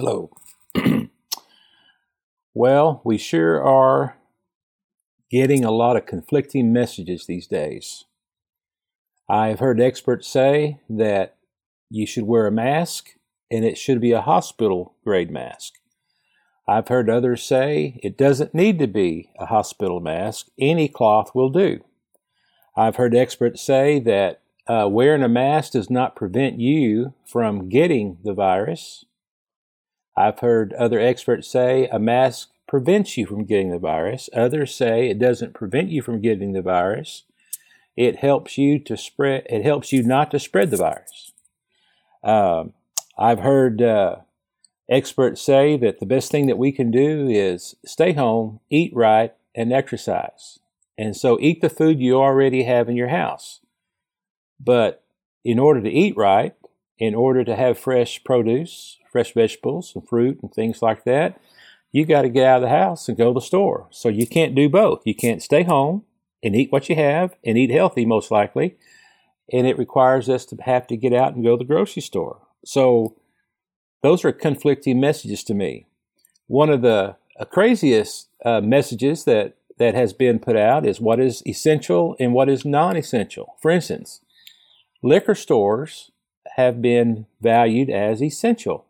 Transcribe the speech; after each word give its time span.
Hello. 0.00 0.30
well, 2.54 3.00
we 3.02 3.18
sure 3.18 3.60
are 3.60 4.16
getting 5.28 5.64
a 5.64 5.72
lot 5.72 5.96
of 5.96 6.06
conflicting 6.06 6.72
messages 6.72 7.26
these 7.26 7.48
days. 7.48 8.04
I've 9.28 9.58
heard 9.58 9.80
experts 9.80 10.28
say 10.28 10.78
that 10.88 11.34
you 11.90 12.06
should 12.06 12.28
wear 12.28 12.46
a 12.46 12.52
mask 12.52 13.16
and 13.50 13.64
it 13.64 13.76
should 13.76 14.00
be 14.00 14.12
a 14.12 14.20
hospital 14.20 14.94
grade 15.02 15.32
mask. 15.32 15.72
I've 16.68 16.86
heard 16.86 17.10
others 17.10 17.42
say 17.42 17.98
it 18.00 18.16
doesn't 18.16 18.54
need 18.54 18.78
to 18.78 18.86
be 18.86 19.32
a 19.36 19.46
hospital 19.46 19.98
mask, 19.98 20.46
any 20.60 20.86
cloth 20.86 21.34
will 21.34 21.50
do. 21.50 21.82
I've 22.76 22.94
heard 22.94 23.16
experts 23.16 23.62
say 23.62 23.98
that 23.98 24.42
uh, 24.68 24.86
wearing 24.88 25.24
a 25.24 25.28
mask 25.28 25.72
does 25.72 25.90
not 25.90 26.14
prevent 26.14 26.60
you 26.60 27.14
from 27.26 27.68
getting 27.68 28.18
the 28.22 28.32
virus. 28.32 29.04
I've 30.18 30.40
heard 30.40 30.72
other 30.72 30.98
experts 30.98 31.46
say 31.48 31.86
a 31.92 32.00
mask 32.00 32.50
prevents 32.66 33.16
you 33.16 33.24
from 33.24 33.44
getting 33.44 33.70
the 33.70 33.78
virus. 33.78 34.28
Others 34.34 34.74
say 34.74 35.08
it 35.08 35.20
doesn't 35.20 35.54
prevent 35.54 35.90
you 35.90 36.02
from 36.02 36.20
getting 36.20 36.54
the 36.54 36.62
virus. 36.62 37.22
It 37.96 38.16
helps 38.16 38.58
you 38.58 38.80
to 38.80 38.96
spread. 38.96 39.46
It 39.48 39.62
helps 39.64 39.92
you 39.92 40.02
not 40.02 40.32
to 40.32 40.40
spread 40.40 40.72
the 40.72 40.76
virus. 40.76 41.32
Um, 42.24 42.72
I've 43.16 43.40
heard 43.40 43.80
uh, 43.80 44.16
experts 44.90 45.40
say 45.40 45.76
that 45.76 46.00
the 46.00 46.06
best 46.06 46.32
thing 46.32 46.46
that 46.48 46.58
we 46.58 46.72
can 46.72 46.90
do 46.90 47.28
is 47.28 47.76
stay 47.86 48.12
home, 48.12 48.58
eat 48.70 48.92
right, 48.94 49.32
and 49.54 49.72
exercise. 49.72 50.58
And 50.96 51.16
so 51.16 51.38
eat 51.40 51.60
the 51.60 51.70
food 51.70 52.00
you 52.00 52.16
already 52.16 52.64
have 52.64 52.88
in 52.88 52.96
your 52.96 53.08
house. 53.08 53.60
But 54.58 55.04
in 55.44 55.60
order 55.60 55.80
to 55.80 55.90
eat 55.90 56.16
right, 56.16 56.56
in 56.98 57.14
order 57.14 57.44
to 57.44 57.56
have 57.56 57.78
fresh 57.78 58.22
produce, 58.24 58.98
fresh 59.10 59.32
vegetables 59.32 59.92
and 59.94 60.06
fruit 60.08 60.38
and 60.42 60.52
things 60.52 60.82
like 60.82 61.04
that, 61.04 61.40
you 61.92 62.04
got 62.04 62.22
to 62.22 62.28
get 62.28 62.46
out 62.46 62.56
of 62.56 62.62
the 62.62 62.76
house 62.76 63.08
and 63.08 63.16
go 63.16 63.32
to 63.32 63.34
the 63.34 63.44
store. 63.44 63.86
So 63.90 64.08
you 64.08 64.26
can't 64.26 64.54
do 64.54 64.68
both. 64.68 65.02
You 65.04 65.14
can't 65.14 65.42
stay 65.42 65.62
home 65.62 66.04
and 66.42 66.54
eat 66.54 66.70
what 66.70 66.88
you 66.88 66.96
have 66.96 67.34
and 67.44 67.56
eat 67.56 67.70
healthy, 67.70 68.04
most 68.04 68.30
likely. 68.30 68.76
And 69.50 69.66
it 69.66 69.78
requires 69.78 70.28
us 70.28 70.44
to 70.46 70.56
have 70.62 70.86
to 70.88 70.96
get 70.96 71.14
out 71.14 71.34
and 71.34 71.44
go 71.44 71.56
to 71.56 71.64
the 71.64 71.64
grocery 71.64 72.02
store. 72.02 72.42
So 72.64 73.16
those 74.02 74.24
are 74.24 74.32
conflicting 74.32 75.00
messages 75.00 75.42
to 75.44 75.54
me. 75.54 75.86
One 76.46 76.70
of 76.70 76.82
the 76.82 77.16
uh, 77.38 77.44
craziest 77.46 78.28
uh, 78.44 78.60
messages 78.60 79.24
that, 79.24 79.56
that 79.78 79.94
has 79.94 80.12
been 80.12 80.38
put 80.38 80.56
out 80.56 80.86
is 80.86 81.00
what 81.00 81.20
is 81.20 81.42
essential 81.46 82.16
and 82.20 82.34
what 82.34 82.48
is 82.48 82.64
non 82.64 82.96
essential. 82.96 83.56
For 83.60 83.70
instance, 83.70 84.20
liquor 85.02 85.34
stores 85.34 86.10
have 86.56 86.82
been 86.82 87.26
valued 87.40 87.90
as 87.90 88.22
essential. 88.22 88.86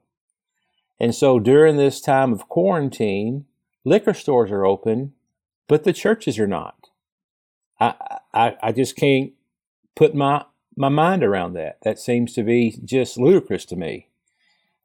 And 1.00 1.14
so 1.14 1.38
during 1.38 1.76
this 1.76 2.00
time 2.00 2.32
of 2.32 2.48
quarantine, 2.48 3.44
liquor 3.84 4.14
stores 4.14 4.50
are 4.50 4.66
open, 4.66 5.12
but 5.68 5.84
the 5.84 5.92
churches 5.92 6.38
are 6.38 6.46
not. 6.46 6.88
I, 7.78 7.94
I, 8.34 8.56
I 8.62 8.72
just 8.72 8.96
can't 8.96 9.32
put 9.94 10.14
my, 10.14 10.44
my 10.76 10.88
mind 10.88 11.22
around 11.22 11.52
that. 11.54 11.78
That 11.82 11.98
seems 11.98 12.34
to 12.34 12.42
be 12.42 12.78
just 12.84 13.18
ludicrous 13.18 13.64
to 13.66 13.76
me. 13.76 14.08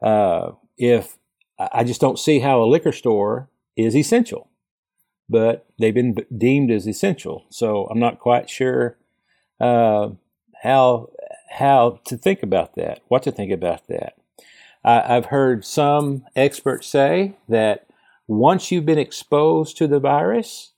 Uh, 0.02 0.52
if 0.78 1.18
I 1.58 1.84
just 1.84 2.02
don't 2.02 2.20
see 2.20 2.40
how 2.40 2.62
a 2.62 2.66
liquor 2.66 2.92
store 2.92 3.50
is 3.76 3.96
essential, 3.96 4.50
but 5.30 5.66
they've 5.80 5.94
been 5.94 6.16
deemed 6.36 6.72
as 6.72 6.88
essential. 6.88 7.46
So 7.50 7.86
I'm 7.86 8.00
not 8.00 8.20
quite 8.20 8.50
sure 8.50 8.98
uh, 9.60 10.10
how 10.62 11.10
how 11.54 12.00
to 12.06 12.18
think 12.18 12.44
about 12.44 12.76
that, 12.76 13.02
what 13.08 13.24
to 13.24 13.32
think 13.32 13.52
about 13.52 13.88
that. 13.88 14.16
I've 14.86 15.28
heard 15.28 15.64
some 15.64 16.26
experts 16.36 16.88
say 16.88 17.38
that 17.48 17.88
once 18.28 18.72
you've 18.72 18.86
been 18.86 19.00
exposed 19.00 19.78
to 19.78 19.88
the 19.88 20.00
virus, 20.00 20.74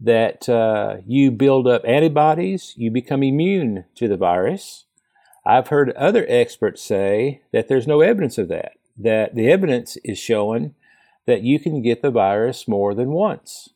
that 0.00 0.48
uh, 0.48 0.96
you 1.06 1.30
build 1.30 1.66
up 1.66 1.82
antibodies, 1.86 2.74
you 2.76 2.90
become 2.90 3.22
immune 3.22 3.84
to 3.94 4.08
the 4.08 4.16
virus. 4.16 4.84
I've 5.46 5.68
heard 5.68 5.90
other 5.92 6.26
experts 6.28 6.82
say 6.82 7.42
that 7.52 7.68
there's 7.68 7.86
no 7.86 8.00
evidence 8.00 8.36
of 8.36 8.48
that, 8.48 8.72
that 8.98 9.34
the 9.34 9.50
evidence 9.50 9.96
is 10.04 10.18
showing 10.18 10.74
that 11.26 11.42
you 11.42 11.58
can 11.58 11.80
get 11.80 12.02
the 12.02 12.10
virus 12.10 12.68
more 12.68 12.94
than 12.94 13.12
once. 13.12 13.70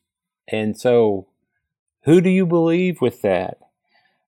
And 0.47 0.79
so, 0.79 1.29
who 2.05 2.21
do 2.21 2.31
you 2.31 2.45
believe 2.45 3.01
with 3.01 3.23
that? 3.23 3.59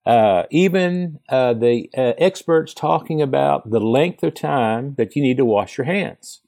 Uh, 0.05 0.43
even 0.49 1.19
uh, 1.29 1.53
the 1.53 1.89
uh, 1.95 2.13
experts 2.17 2.73
talking 2.73 3.21
about 3.21 3.69
the 3.69 3.79
length 3.79 4.23
of 4.23 4.33
time 4.33 4.95
that 4.97 5.15
you 5.15 5.21
need 5.21 5.37
to 5.37 5.45
wash 5.45 5.77
your 5.77 5.85
hands. 5.85 6.41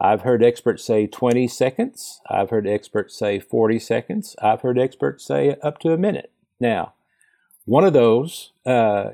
I've 0.00 0.22
heard 0.22 0.42
experts 0.42 0.84
say 0.84 1.06
20 1.06 1.48
seconds. 1.48 2.20
I've 2.28 2.50
heard 2.50 2.66
experts 2.66 3.16
say 3.16 3.38
40 3.40 3.78
seconds. 3.78 4.36
I've 4.40 4.62
heard 4.62 4.78
experts 4.78 5.24
say 5.24 5.56
up 5.62 5.78
to 5.80 5.92
a 5.92 5.98
minute. 5.98 6.32
Now, 6.60 6.94
one 7.64 7.84
of 7.84 7.92
those 7.92 8.52
uh, 8.66 9.10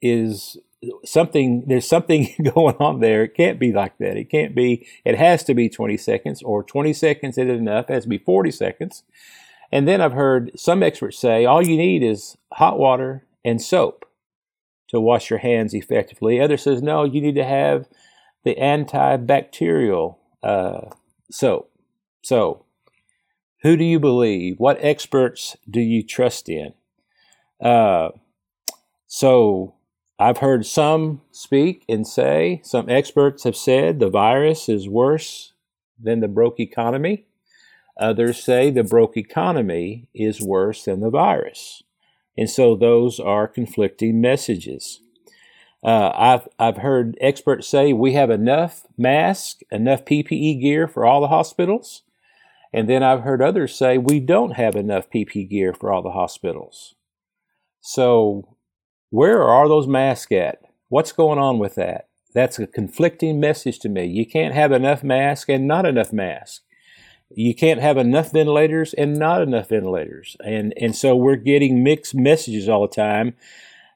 is 0.00 0.56
something, 1.04 1.64
there's 1.66 1.88
something 1.88 2.28
going 2.54 2.76
on 2.76 3.00
there. 3.00 3.24
It 3.24 3.34
can't 3.34 3.58
be 3.58 3.72
like 3.72 3.98
that. 3.98 4.16
It 4.16 4.30
can't 4.30 4.54
be, 4.54 4.86
it 5.04 5.16
has 5.16 5.44
to 5.44 5.54
be 5.54 5.68
20 5.68 5.96
seconds 5.98 6.42
or 6.42 6.62
20 6.62 6.92
seconds 6.94 7.36
isn't 7.36 7.50
enough. 7.50 7.90
It 7.90 7.94
has 7.94 8.02
to 8.04 8.08
be 8.08 8.18
40 8.18 8.50
seconds. 8.50 9.02
And 9.72 9.86
then 9.86 10.00
I've 10.00 10.12
heard 10.12 10.52
some 10.58 10.82
experts 10.82 11.18
say 11.18 11.44
all 11.44 11.66
you 11.66 11.76
need 11.76 12.02
is 12.02 12.36
hot 12.52 12.78
water 12.78 13.25
and 13.46 13.62
soap 13.62 14.04
to 14.88 15.00
wash 15.00 15.30
your 15.30 15.38
hands 15.38 15.72
effectively. 15.72 16.40
Others 16.40 16.62
says 16.64 16.82
no, 16.82 17.04
you 17.04 17.20
need 17.20 17.36
to 17.36 17.44
have 17.44 17.88
the 18.44 18.56
antibacterial 18.56 20.16
uh, 20.42 20.90
soap. 21.30 21.70
So, 22.22 22.64
who 23.62 23.76
do 23.76 23.84
you 23.84 23.98
believe? 23.98 24.56
What 24.58 24.78
experts 24.80 25.56
do 25.68 25.80
you 25.80 26.02
trust 26.02 26.48
in? 26.48 26.74
Uh, 27.60 28.10
so, 29.06 29.74
I've 30.18 30.38
heard 30.38 30.66
some 30.66 31.22
speak 31.30 31.84
and 31.88 32.06
say, 32.06 32.60
some 32.64 32.88
experts 32.88 33.44
have 33.44 33.56
said 33.56 33.98
the 33.98 34.08
virus 34.08 34.68
is 34.68 34.88
worse 34.88 35.52
than 36.02 36.20
the 36.20 36.28
broke 36.28 36.58
economy. 36.58 37.26
Others 37.98 38.42
say 38.42 38.70
the 38.70 38.84
broke 38.84 39.16
economy 39.16 40.08
is 40.14 40.40
worse 40.40 40.84
than 40.84 41.00
the 41.00 41.10
virus. 41.10 41.82
And 42.36 42.50
so 42.50 42.76
those 42.76 43.18
are 43.18 43.48
conflicting 43.48 44.20
messages. 44.20 45.00
Uh, 45.82 46.10
I've, 46.14 46.48
I've 46.58 46.78
heard 46.78 47.16
experts 47.20 47.68
say 47.68 47.92
we 47.92 48.12
have 48.14 48.30
enough 48.30 48.86
masks, 48.98 49.62
enough 49.70 50.04
PPE 50.04 50.60
gear 50.60 50.88
for 50.88 51.06
all 51.06 51.20
the 51.20 51.28
hospitals. 51.28 52.02
And 52.72 52.88
then 52.88 53.02
I've 53.02 53.22
heard 53.22 53.40
others 53.40 53.74
say 53.74 53.96
we 53.96 54.20
don't 54.20 54.52
have 54.52 54.74
enough 54.74 55.08
PPE 55.10 55.48
gear 55.48 55.72
for 55.72 55.92
all 55.92 56.02
the 56.02 56.10
hospitals. 56.10 56.94
So, 57.80 58.56
where 59.10 59.42
are 59.42 59.68
those 59.68 59.86
masks 59.86 60.32
at? 60.32 60.60
What's 60.88 61.12
going 61.12 61.38
on 61.38 61.58
with 61.58 61.76
that? 61.76 62.08
That's 62.34 62.58
a 62.58 62.66
conflicting 62.66 63.40
message 63.40 63.78
to 63.80 63.88
me. 63.88 64.06
You 64.06 64.26
can't 64.26 64.54
have 64.54 64.72
enough 64.72 65.02
masks 65.02 65.48
and 65.48 65.66
not 65.66 65.86
enough 65.86 66.12
masks 66.12 66.65
you 67.30 67.54
can't 67.54 67.80
have 67.80 67.96
enough 67.96 68.32
ventilators 68.32 68.94
and 68.94 69.18
not 69.18 69.42
enough 69.42 69.68
ventilators. 69.68 70.36
And, 70.44 70.72
and 70.80 70.94
so 70.94 71.16
we're 71.16 71.36
getting 71.36 71.82
mixed 71.82 72.14
messages 72.14 72.68
all 72.68 72.82
the 72.86 72.94
time 72.94 73.34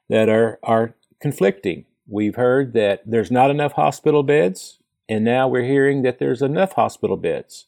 that 0.09 0.29
are, 0.29 0.59
are 0.63 0.95
conflicting. 1.21 1.85
We've 2.07 2.35
heard 2.35 2.73
that 2.73 3.03
there's 3.05 3.31
not 3.31 3.49
enough 3.49 3.73
hospital 3.73 4.23
beds, 4.23 4.79
and 5.07 5.23
now 5.23 5.47
we're 5.47 5.63
hearing 5.63 6.01
that 6.01 6.19
there's 6.19 6.41
enough 6.41 6.73
hospital 6.73 7.15
beds. 7.15 7.67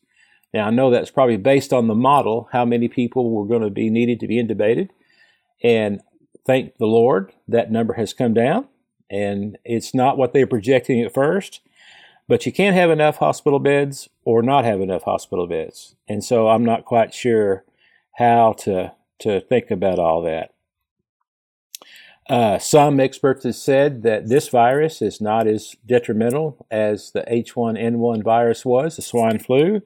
Now, 0.53 0.67
I 0.67 0.69
know 0.69 0.91
that's 0.91 1.11
probably 1.11 1.37
based 1.37 1.71
on 1.71 1.87
the 1.87 1.95
model, 1.95 2.49
how 2.51 2.65
many 2.65 2.87
people 2.87 3.31
were 3.31 3.45
going 3.45 3.63
to 3.63 3.69
be 3.69 3.89
needed 3.89 4.19
to 4.19 4.27
be 4.27 4.43
intubated. 4.43 4.89
And 5.63 6.01
thank 6.45 6.77
the 6.77 6.85
Lord, 6.85 7.31
that 7.47 7.71
number 7.71 7.93
has 7.93 8.13
come 8.13 8.33
down, 8.33 8.67
and 9.09 9.57
it's 9.63 9.95
not 9.95 10.17
what 10.17 10.33
they 10.33 10.43
were 10.43 10.49
projecting 10.49 11.01
at 11.01 11.13
first. 11.13 11.61
But 12.33 12.47
you 12.47 12.51
can't 12.51 12.75
have 12.75 12.89
enough 12.89 13.17
hospital 13.17 13.59
beds 13.59 14.09
or 14.25 14.41
not 14.41 14.65
have 14.65 14.81
enough 14.81 15.03
hospital 15.03 15.45
beds. 15.45 15.93
And 16.09 16.23
so 16.23 16.47
I'm 16.47 16.65
not 16.65 16.83
quite 16.83 17.13
sure 17.13 17.63
how 18.13 18.53
to, 18.53 18.93
to 19.19 19.39
think 19.41 19.69
about 19.69 19.99
all 19.99 20.23
that. 20.23 20.51
Uh, 22.27 22.57
some 22.57 22.99
experts 22.99 23.43
have 23.43 23.55
said 23.55 24.01
that 24.01 24.29
this 24.29 24.49
virus 24.49 24.99
is 24.99 25.21
not 25.21 25.45
as 25.45 25.75
detrimental 25.85 26.65
as 26.71 27.11
the 27.11 27.21
H1N1 27.31 28.23
virus 28.23 28.65
was, 28.65 28.95
the 28.95 29.03
swine 29.03 29.37
flu. 29.37 29.83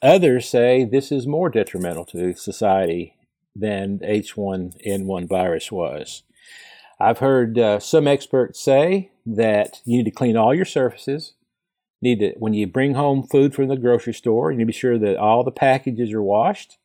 Others 0.00 0.48
say 0.48 0.86
this 0.86 1.12
is 1.12 1.26
more 1.26 1.50
detrimental 1.50 2.06
to 2.06 2.32
society 2.32 3.18
than 3.54 3.98
H1N1 3.98 5.28
virus 5.28 5.70
was. 5.70 6.22
I've 6.98 7.18
heard 7.18 7.58
uh, 7.58 7.80
some 7.80 8.08
experts 8.08 8.58
say 8.60 9.10
that 9.26 9.82
you 9.84 9.98
need 9.98 10.06
to 10.06 10.10
clean 10.10 10.38
all 10.38 10.54
your 10.54 10.64
surfaces, 10.64 11.34
need 12.02 12.20
to 12.20 12.34
when 12.38 12.54
you 12.54 12.66
bring 12.66 12.94
home 12.94 13.22
food 13.22 13.54
from 13.54 13.68
the 13.68 13.76
grocery 13.76 14.14
store, 14.14 14.50
you 14.50 14.58
need 14.58 14.64
to 14.64 14.66
be 14.66 14.72
sure 14.72 14.98
that 14.98 15.16
all 15.16 15.44
the 15.44 15.50
packages 15.50 16.12
are 16.12 16.22
washed 16.22 16.78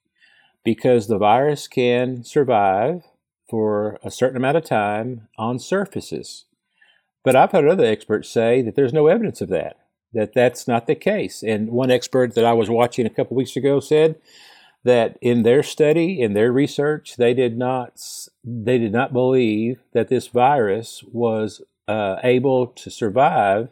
because 0.63 1.07
the 1.07 1.17
virus 1.17 1.67
can 1.67 2.23
survive 2.23 3.03
for 3.49 3.97
a 4.03 4.11
certain 4.11 4.37
amount 4.37 4.57
of 4.57 4.65
time 4.65 5.27
on 5.37 5.59
surfaces. 5.59 6.45
But 7.23 7.35
I've 7.35 7.51
heard 7.51 7.67
other 7.67 7.85
experts 7.85 8.29
say 8.29 8.61
that 8.61 8.75
there's 8.75 8.93
no 8.93 9.07
evidence 9.07 9.41
of 9.41 9.49
that. 9.49 9.77
that 10.13 10.33
that's 10.33 10.67
not 10.67 10.87
the 10.87 10.95
case. 10.95 11.43
And 11.43 11.69
one 11.71 11.91
expert 11.91 12.35
that 12.35 12.45
I 12.45 12.53
was 12.53 12.69
watching 12.69 13.05
a 13.05 13.09
couple 13.09 13.35
weeks 13.35 13.55
ago 13.55 13.79
said 13.79 14.15
that 14.83 15.17
in 15.21 15.43
their 15.43 15.63
study, 15.63 16.21
in 16.21 16.33
their 16.33 16.51
research, 16.51 17.15
they 17.17 17.33
did 17.33 17.57
not 17.57 18.01
they 18.43 18.77
did 18.77 18.93
not 18.93 19.13
believe 19.13 19.81
that 19.93 20.07
this 20.07 20.27
virus 20.27 21.03
was 21.11 21.61
uh, 21.87 22.17
able 22.23 22.67
to 22.67 22.89
survive 22.89 23.69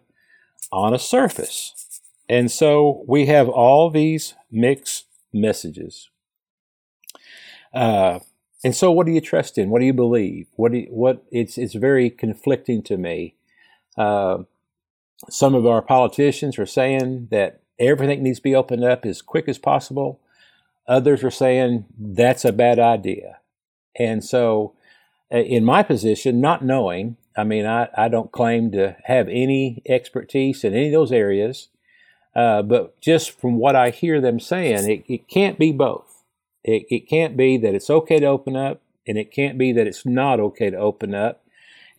on 0.72 0.94
a 0.94 1.00
surface. 1.00 2.02
And 2.28 2.52
so 2.52 3.04
we 3.08 3.28
have 3.28 3.50
all 3.50 3.90
these 3.90 4.34
mixed 4.52 5.06
messages. 5.34 6.10
Uh, 7.74 8.20
and 8.64 8.76
so, 8.76 8.92
what 8.92 9.06
do 9.06 9.12
you 9.12 9.22
trust 9.22 9.58
in? 9.58 9.70
What 9.70 9.80
do 9.80 9.86
you 9.86 9.94
believe? 9.94 10.48
What 10.56 10.74
you, 10.74 10.88
what? 10.90 11.24
It's 11.30 11.58
it's 11.58 11.76
very 11.76 12.10
conflicting 12.10 12.82
to 12.84 12.98
me. 12.98 13.36
Uh, 13.96 14.40
some 15.30 15.54
of 15.54 15.68
our 15.68 15.82
politicians 15.84 16.58
are 16.58 16.66
saying 16.66 17.28
that 17.30 17.62
everything 17.78 18.24
needs 18.24 18.40
to 18.40 18.44
be 18.44 18.56
opened 18.56 18.84
up 18.84 19.06
as 19.06 19.22
quick 19.22 19.48
as 19.48 19.60
possible. 19.60 20.20
Others 20.88 21.24
are 21.24 21.32
saying 21.32 21.86
that's 21.98 22.46
a 22.46 22.52
bad 22.52 22.80
idea. 22.80 23.38
And 23.98 24.24
so, 24.24 24.74
uh, 25.32 25.38
in 25.38 25.64
my 25.64 25.84
position, 25.84 26.42
not 26.42 26.64
knowing, 26.64 27.18
I 27.38 27.44
mean, 27.44 27.66
I, 27.66 27.90
I 27.98 28.08
don't 28.08 28.32
claim 28.32 28.72
to 28.72 28.96
have 29.06 29.28
any 29.28 29.82
expertise 29.88 30.64
in 30.64 30.74
any 30.74 30.88
of 30.88 30.94
those 30.94 31.12
areas, 31.12 31.68
uh, 32.36 32.62
but 32.62 33.00
just 33.02 33.40
from 33.40 33.58
what 33.58 33.76
I 33.76 33.90
hear 33.90 34.22
them 34.22 34.40
saying, 34.40 34.90
it, 34.90 35.04
it 35.08 35.28
can't 35.28 35.60
be 35.60 35.72
both. 35.72 36.24
It, 36.64 36.86
it 36.90 37.10
can't 37.10 37.36
be 37.36 37.58
that 37.58 37.76
it's 37.76 37.90
okay 37.90 38.20
to 38.20 38.26
open 38.26 38.56
up, 38.56 38.82
and 39.08 39.18
it 39.18 39.32
can't 39.32 39.58
be 39.58 39.72
that 39.74 39.88
it's 39.88 40.06
not 40.06 40.40
okay 40.40 40.70
to 40.70 40.78
open 40.78 41.14
up 41.14 41.44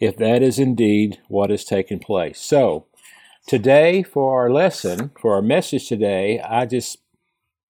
if 0.00 0.16
that 0.16 0.42
is 0.42 0.58
indeed 0.58 1.18
what 1.28 1.50
has 1.50 1.64
taken 1.64 1.98
place. 1.98 2.40
So, 2.40 2.86
today 3.46 4.02
for 4.02 4.38
our 4.38 4.50
lesson, 4.50 5.10
for 5.20 5.34
our 5.34 5.42
message 5.42 5.88
today, 5.88 6.40
I 6.40 6.66
just 6.66 6.98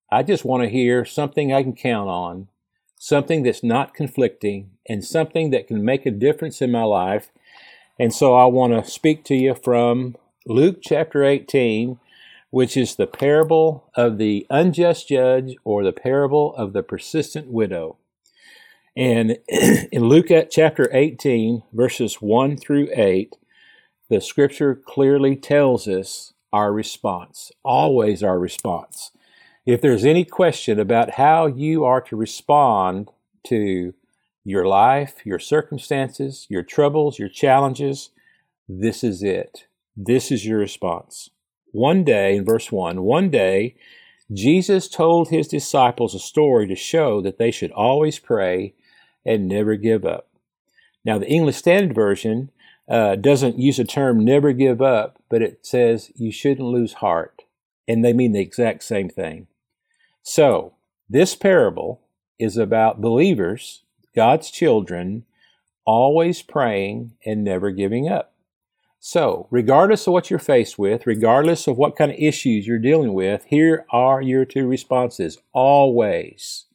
I 0.09 0.23
just 0.23 0.45
want 0.45 0.63
to 0.63 0.69
hear 0.69 1.05
something 1.05 1.51
I 1.51 1.63
can 1.63 1.75
count 1.75 2.09
on, 2.09 2.47
something 2.97 3.43
that's 3.43 3.63
not 3.63 3.93
conflicting, 3.93 4.71
and 4.87 5.03
something 5.03 5.51
that 5.51 5.67
can 5.67 5.83
make 5.83 6.05
a 6.05 6.11
difference 6.11 6.61
in 6.61 6.71
my 6.71 6.83
life. 6.83 7.29
And 7.99 8.13
so 8.13 8.35
I 8.35 8.45
want 8.45 8.73
to 8.73 8.89
speak 8.89 9.23
to 9.25 9.35
you 9.35 9.55
from 9.55 10.15
Luke 10.45 10.77
chapter 10.81 11.23
18, 11.23 11.99
which 12.51 12.77
is 12.77 12.95
the 12.95 13.07
parable 13.07 13.89
of 13.95 14.17
the 14.17 14.45
unjust 14.49 15.09
judge 15.09 15.55
or 15.63 15.83
the 15.83 15.91
parable 15.91 16.55
of 16.55 16.73
the 16.73 16.83
persistent 16.83 17.47
widow. 17.47 17.97
And 18.95 19.37
in 19.47 20.03
Luke 20.05 20.29
at 20.31 20.51
chapter 20.51 20.89
18, 20.93 21.63
verses 21.73 22.15
1 22.15 22.57
through 22.57 22.89
8, 22.93 23.35
the 24.09 24.21
scripture 24.21 24.75
clearly 24.75 25.35
tells 25.35 25.87
us 25.87 26.33
our 26.53 26.71
response, 26.71 27.51
always 27.63 28.23
our 28.23 28.39
response. 28.39 29.11
If 29.65 29.81
there's 29.81 30.05
any 30.05 30.23
question 30.23 30.79
about 30.79 31.15
how 31.15 31.47
you 31.47 31.83
are 31.83 31.99
to 32.01 32.15
respond 32.15 33.11
to 33.47 33.93
your 34.47 34.65
life, 34.65 35.15
your 35.25 35.39
circumstances, 35.39 36.47
your 36.49 36.63
troubles, 36.63 37.19
your 37.19 37.27
challenges, 37.27 38.11
this 38.69 39.03
is 39.03 39.21
it. 39.21 39.65
This 39.97 40.31
is 40.31 40.45
your 40.45 40.57
response. 40.57 41.29
One 41.73 42.05
day, 42.05 42.37
in 42.37 42.45
verse 42.45 42.71
1, 42.71 43.01
one 43.01 43.29
day, 43.29 43.75
Jesus 44.31 44.87
told 44.87 45.27
his 45.27 45.49
disciples 45.49 46.15
a 46.15 46.19
story 46.19 46.65
to 46.67 46.77
show 46.77 47.21
that 47.23 47.37
they 47.37 47.51
should 47.51 47.71
always 47.71 48.19
pray 48.19 48.73
and 49.25 49.49
never 49.49 49.75
give 49.75 50.05
up. 50.05 50.29
Now, 51.03 51.17
the 51.17 51.27
English 51.27 51.57
Standard 51.57 51.93
Version 51.93 52.49
uh, 52.87 53.17
doesn't 53.17 53.59
use 53.59 53.75
the 53.75 53.83
term 53.83 54.23
never 54.23 54.53
give 54.53 54.81
up, 54.81 55.21
but 55.29 55.41
it 55.41 55.65
says 55.65 56.09
you 56.15 56.31
shouldn't 56.31 56.69
lose 56.69 56.93
heart. 56.93 57.41
And 57.85 58.03
they 58.03 58.13
mean 58.13 58.31
the 58.31 58.39
exact 58.39 58.83
same 58.83 59.09
thing. 59.09 59.47
So, 60.23 60.75
this 61.09 61.35
parable 61.35 61.99
is 62.39 62.55
about 62.55 63.01
believers, 63.01 63.83
God's 64.17 64.49
children, 64.49 65.25
always 65.85 66.41
praying 66.41 67.13
and 67.23 67.43
never 67.43 67.69
giving 67.69 68.09
up. 68.09 68.33
So, 68.99 69.47
regardless 69.51 70.07
of 70.07 70.13
what 70.13 70.31
you're 70.31 70.39
faced 70.39 70.79
with, 70.79 71.05
regardless 71.05 71.67
of 71.67 71.77
what 71.77 71.95
kind 71.95 72.09
of 72.09 72.17
issues 72.17 72.65
you're 72.65 72.79
dealing 72.79 73.13
with, 73.13 73.45
here 73.45 73.85
are 73.91 74.19
your 74.19 74.43
two 74.43 74.65
responses. 74.65 75.37
Always. 75.53 76.65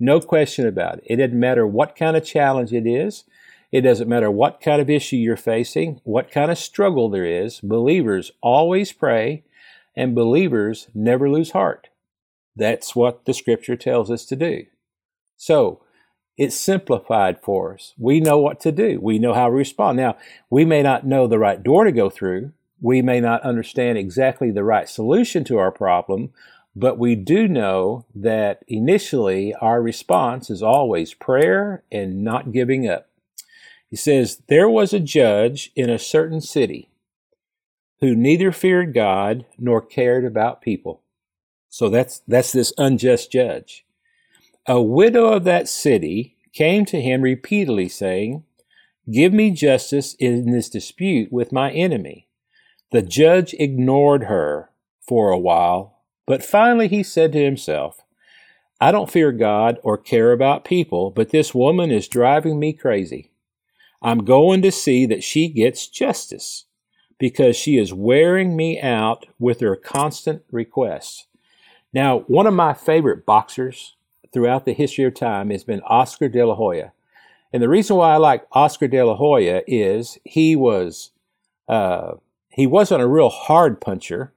No 0.00 0.18
question 0.18 0.66
about 0.66 0.98
it. 0.98 1.04
It 1.06 1.16
doesn't 1.18 1.38
matter 1.38 1.68
what 1.68 1.94
kind 1.94 2.16
of 2.16 2.24
challenge 2.24 2.72
it 2.72 2.84
is. 2.84 3.22
It 3.70 3.82
doesn't 3.82 4.08
matter 4.08 4.28
what 4.28 4.60
kind 4.60 4.82
of 4.82 4.90
issue 4.90 5.18
you're 5.18 5.36
facing, 5.36 6.00
what 6.02 6.32
kind 6.32 6.50
of 6.50 6.58
struggle 6.58 7.08
there 7.08 7.24
is. 7.24 7.60
Believers 7.60 8.32
always 8.40 8.92
pray, 8.92 9.44
and 9.94 10.16
believers 10.16 10.88
never 10.96 11.30
lose 11.30 11.52
heart. 11.52 11.90
That's 12.56 12.96
what 12.96 13.24
the 13.24 13.34
scripture 13.34 13.76
tells 13.76 14.10
us 14.10 14.24
to 14.26 14.34
do. 14.34 14.66
So, 15.36 15.80
it's 16.38 16.56
simplified 16.56 17.42
for 17.42 17.74
us. 17.74 17.94
We 17.98 18.20
know 18.20 18.38
what 18.38 18.60
to 18.60 18.70
do. 18.70 19.00
We 19.02 19.18
know 19.18 19.34
how 19.34 19.46
to 19.46 19.52
respond. 19.52 19.98
Now, 19.98 20.16
we 20.48 20.64
may 20.64 20.82
not 20.82 21.04
know 21.04 21.26
the 21.26 21.38
right 21.38 21.60
door 21.60 21.82
to 21.84 21.90
go 21.90 22.08
through. 22.08 22.52
We 22.80 23.02
may 23.02 23.20
not 23.20 23.42
understand 23.42 23.98
exactly 23.98 24.52
the 24.52 24.62
right 24.62 24.88
solution 24.88 25.42
to 25.44 25.58
our 25.58 25.72
problem, 25.72 26.30
but 26.76 26.96
we 26.96 27.16
do 27.16 27.48
know 27.48 28.06
that 28.14 28.62
initially 28.68 29.52
our 29.56 29.82
response 29.82 30.48
is 30.48 30.62
always 30.62 31.12
prayer 31.12 31.82
and 31.90 32.22
not 32.22 32.52
giving 32.52 32.88
up. 32.88 33.08
He 33.90 33.96
says, 33.96 34.42
There 34.46 34.70
was 34.70 34.92
a 34.92 35.00
judge 35.00 35.72
in 35.74 35.90
a 35.90 35.98
certain 35.98 36.40
city 36.40 36.88
who 38.00 38.14
neither 38.14 38.52
feared 38.52 38.94
God 38.94 39.44
nor 39.58 39.80
cared 39.80 40.24
about 40.24 40.62
people. 40.62 41.02
So 41.68 41.88
that's, 41.88 42.22
that's 42.28 42.52
this 42.52 42.72
unjust 42.78 43.32
judge. 43.32 43.84
A 44.70 44.82
widow 44.82 45.28
of 45.28 45.44
that 45.44 45.66
city 45.66 46.36
came 46.52 46.84
to 46.84 47.00
him 47.00 47.22
repeatedly, 47.22 47.88
saying, 47.88 48.44
Give 49.10 49.32
me 49.32 49.50
justice 49.50 50.12
in 50.18 50.52
this 50.52 50.68
dispute 50.68 51.32
with 51.32 51.52
my 51.52 51.70
enemy. 51.70 52.28
The 52.92 53.00
judge 53.00 53.54
ignored 53.54 54.24
her 54.24 54.70
for 55.00 55.30
a 55.30 55.38
while, 55.38 56.02
but 56.26 56.44
finally 56.44 56.86
he 56.86 57.02
said 57.02 57.32
to 57.32 57.42
himself, 57.42 58.04
I 58.78 58.92
don't 58.92 59.10
fear 59.10 59.32
God 59.32 59.78
or 59.82 59.96
care 59.96 60.32
about 60.32 60.66
people, 60.66 61.10
but 61.10 61.30
this 61.30 61.54
woman 61.54 61.90
is 61.90 62.06
driving 62.06 62.60
me 62.60 62.74
crazy. 62.74 63.32
I'm 64.02 64.22
going 64.26 64.60
to 64.60 64.70
see 64.70 65.06
that 65.06 65.24
she 65.24 65.48
gets 65.48 65.88
justice 65.88 66.66
because 67.18 67.56
she 67.56 67.78
is 67.78 67.94
wearing 67.94 68.54
me 68.54 68.78
out 68.78 69.24
with 69.38 69.60
her 69.60 69.76
constant 69.76 70.42
requests. 70.52 71.26
Now, 71.94 72.18
one 72.26 72.46
of 72.46 72.52
my 72.52 72.74
favorite 72.74 73.24
boxers 73.24 73.96
throughout 74.32 74.64
the 74.64 74.72
history 74.72 75.04
of 75.04 75.14
time 75.14 75.50
has 75.50 75.64
been 75.64 75.80
Oscar 75.82 76.28
de 76.28 76.44
la 76.44 76.54
Hoya. 76.54 76.92
And 77.52 77.62
the 77.62 77.68
reason 77.68 77.96
why 77.96 78.14
I 78.14 78.16
like 78.16 78.46
Oscar 78.52 78.88
de 78.88 79.02
la 79.02 79.14
Hoya 79.14 79.62
is 79.66 80.18
he 80.24 80.54
was 80.54 81.10
uh, 81.68 82.14
he 82.50 82.66
wasn't 82.66 83.02
a 83.02 83.08
real 83.08 83.30
hard 83.30 83.80
puncher. 83.80 84.32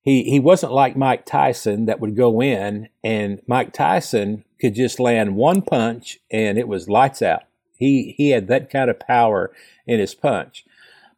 He 0.00 0.24
he 0.24 0.40
wasn't 0.40 0.72
like 0.72 0.96
Mike 0.96 1.24
Tyson 1.24 1.86
that 1.86 2.00
would 2.00 2.16
go 2.16 2.42
in 2.42 2.88
and 3.02 3.40
Mike 3.46 3.72
Tyson 3.72 4.44
could 4.60 4.74
just 4.74 5.00
land 5.00 5.36
one 5.36 5.62
punch 5.62 6.18
and 6.30 6.58
it 6.58 6.68
was 6.68 6.88
lights 6.88 7.22
out. 7.22 7.44
He 7.78 8.14
he 8.16 8.30
had 8.30 8.48
that 8.48 8.70
kind 8.70 8.90
of 8.90 9.00
power 9.00 9.52
in 9.86 10.00
his 10.00 10.14
punch. 10.14 10.64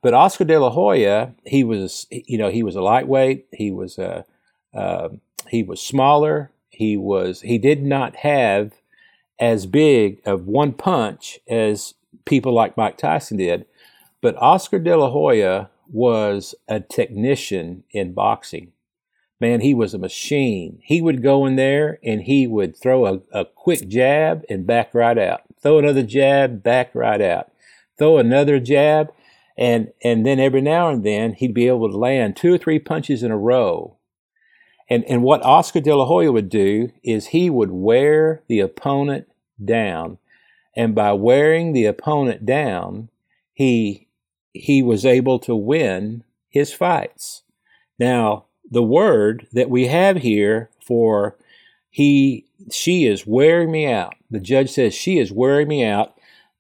But 0.02 0.14
Oscar 0.14 0.44
de 0.44 0.58
la 0.58 0.70
Hoya, 0.70 1.32
he 1.44 1.64
was 1.64 2.06
you 2.10 2.38
know 2.38 2.50
he 2.50 2.62
was 2.62 2.76
a 2.76 2.82
lightweight. 2.82 3.46
He 3.52 3.70
was 3.70 3.98
a 3.98 4.24
uh, 4.72 5.08
he 5.48 5.62
was 5.62 5.80
smaller 5.80 6.50
he 6.74 6.96
was 6.96 7.40
he 7.42 7.58
did 7.58 7.82
not 7.82 8.16
have 8.16 8.72
as 9.38 9.66
big 9.66 10.20
of 10.24 10.46
one 10.46 10.72
punch 10.72 11.38
as 11.48 11.94
people 12.24 12.52
like 12.52 12.76
Mike 12.76 12.96
Tyson 12.96 13.36
did, 13.36 13.66
but 14.20 14.36
Oscar 14.36 14.78
De 14.78 14.96
La 14.96 15.10
Hoya 15.10 15.70
was 15.90 16.54
a 16.68 16.80
technician 16.80 17.84
in 17.90 18.12
boxing. 18.12 18.72
Man, 19.40 19.60
he 19.60 19.74
was 19.74 19.92
a 19.92 19.98
machine. 19.98 20.78
He 20.82 21.02
would 21.02 21.22
go 21.22 21.44
in 21.44 21.56
there 21.56 21.98
and 22.02 22.22
he 22.22 22.46
would 22.46 22.76
throw 22.76 23.06
a, 23.06 23.20
a 23.32 23.44
quick 23.44 23.88
jab 23.88 24.44
and 24.48 24.66
back 24.66 24.94
right 24.94 25.18
out. 25.18 25.42
Throw 25.60 25.78
another 25.78 26.02
jab, 26.02 26.62
back 26.62 26.94
right 26.94 27.20
out. 27.20 27.50
Throw 27.98 28.18
another 28.18 28.60
jab, 28.60 29.12
and 29.56 29.92
and 30.02 30.24
then 30.24 30.40
every 30.40 30.60
now 30.60 30.88
and 30.88 31.04
then 31.04 31.34
he'd 31.34 31.54
be 31.54 31.68
able 31.68 31.90
to 31.90 31.96
land 31.96 32.36
two 32.36 32.54
or 32.54 32.58
three 32.58 32.78
punches 32.78 33.22
in 33.22 33.30
a 33.30 33.36
row 33.36 33.96
and, 34.88 35.04
and 35.04 35.22
what 35.22 35.44
Oscar 35.44 35.80
De 35.80 35.94
La 35.94 36.04
Hoya 36.04 36.30
would 36.32 36.48
do 36.48 36.90
is 37.02 37.28
he 37.28 37.48
would 37.48 37.70
wear 37.70 38.42
the 38.48 38.60
opponent 38.60 39.28
down. 39.62 40.18
And 40.76 40.94
by 40.94 41.12
wearing 41.12 41.72
the 41.72 41.86
opponent 41.86 42.44
down, 42.44 43.08
he, 43.52 44.08
he 44.52 44.82
was 44.82 45.06
able 45.06 45.38
to 45.40 45.54
win 45.54 46.24
his 46.48 46.72
fights. 46.72 47.42
Now, 47.98 48.46
the 48.70 48.82
word 48.82 49.46
that 49.52 49.70
we 49.70 49.86
have 49.86 50.18
here 50.18 50.70
for 50.86 51.36
he, 51.90 52.46
she 52.72 53.06
is 53.06 53.26
wearing 53.26 53.70
me 53.70 53.86
out. 53.86 54.14
The 54.30 54.40
judge 54.40 54.70
says 54.70 54.94
she 54.94 55.18
is 55.18 55.30
wearing 55.30 55.68
me 55.68 55.84
out. 55.84 56.14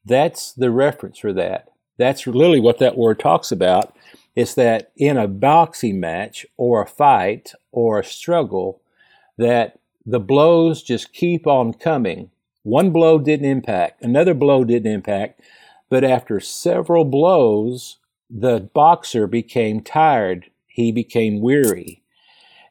That's 0.04 0.52
the 0.52 0.70
reference 0.70 1.18
for 1.18 1.32
that. 1.32 1.68
That's 1.98 2.26
literally 2.26 2.60
what 2.60 2.78
that 2.78 2.96
word 2.96 3.18
talks 3.18 3.50
about. 3.50 3.96
Is 4.34 4.54
that 4.54 4.90
in 4.96 5.16
a 5.16 5.28
boxing 5.28 6.00
match 6.00 6.46
or 6.56 6.82
a 6.82 6.86
fight 6.86 7.52
or 7.72 7.98
a 8.00 8.04
struggle, 8.04 8.80
that 9.38 9.78
the 10.04 10.20
blows 10.20 10.82
just 10.82 11.12
keep 11.12 11.46
on 11.46 11.72
coming. 11.72 12.30
One 12.62 12.90
blow 12.90 13.18
didn't 13.18 13.50
impact, 13.50 14.02
another 14.02 14.34
blow 14.34 14.64
didn't 14.64 14.92
impact, 14.92 15.40
but 15.88 16.04
after 16.04 16.40
several 16.40 17.04
blows, 17.04 17.98
the 18.30 18.68
boxer 18.74 19.26
became 19.26 19.80
tired. 19.80 20.50
He 20.66 20.90
became 20.90 21.40
weary. 21.40 22.02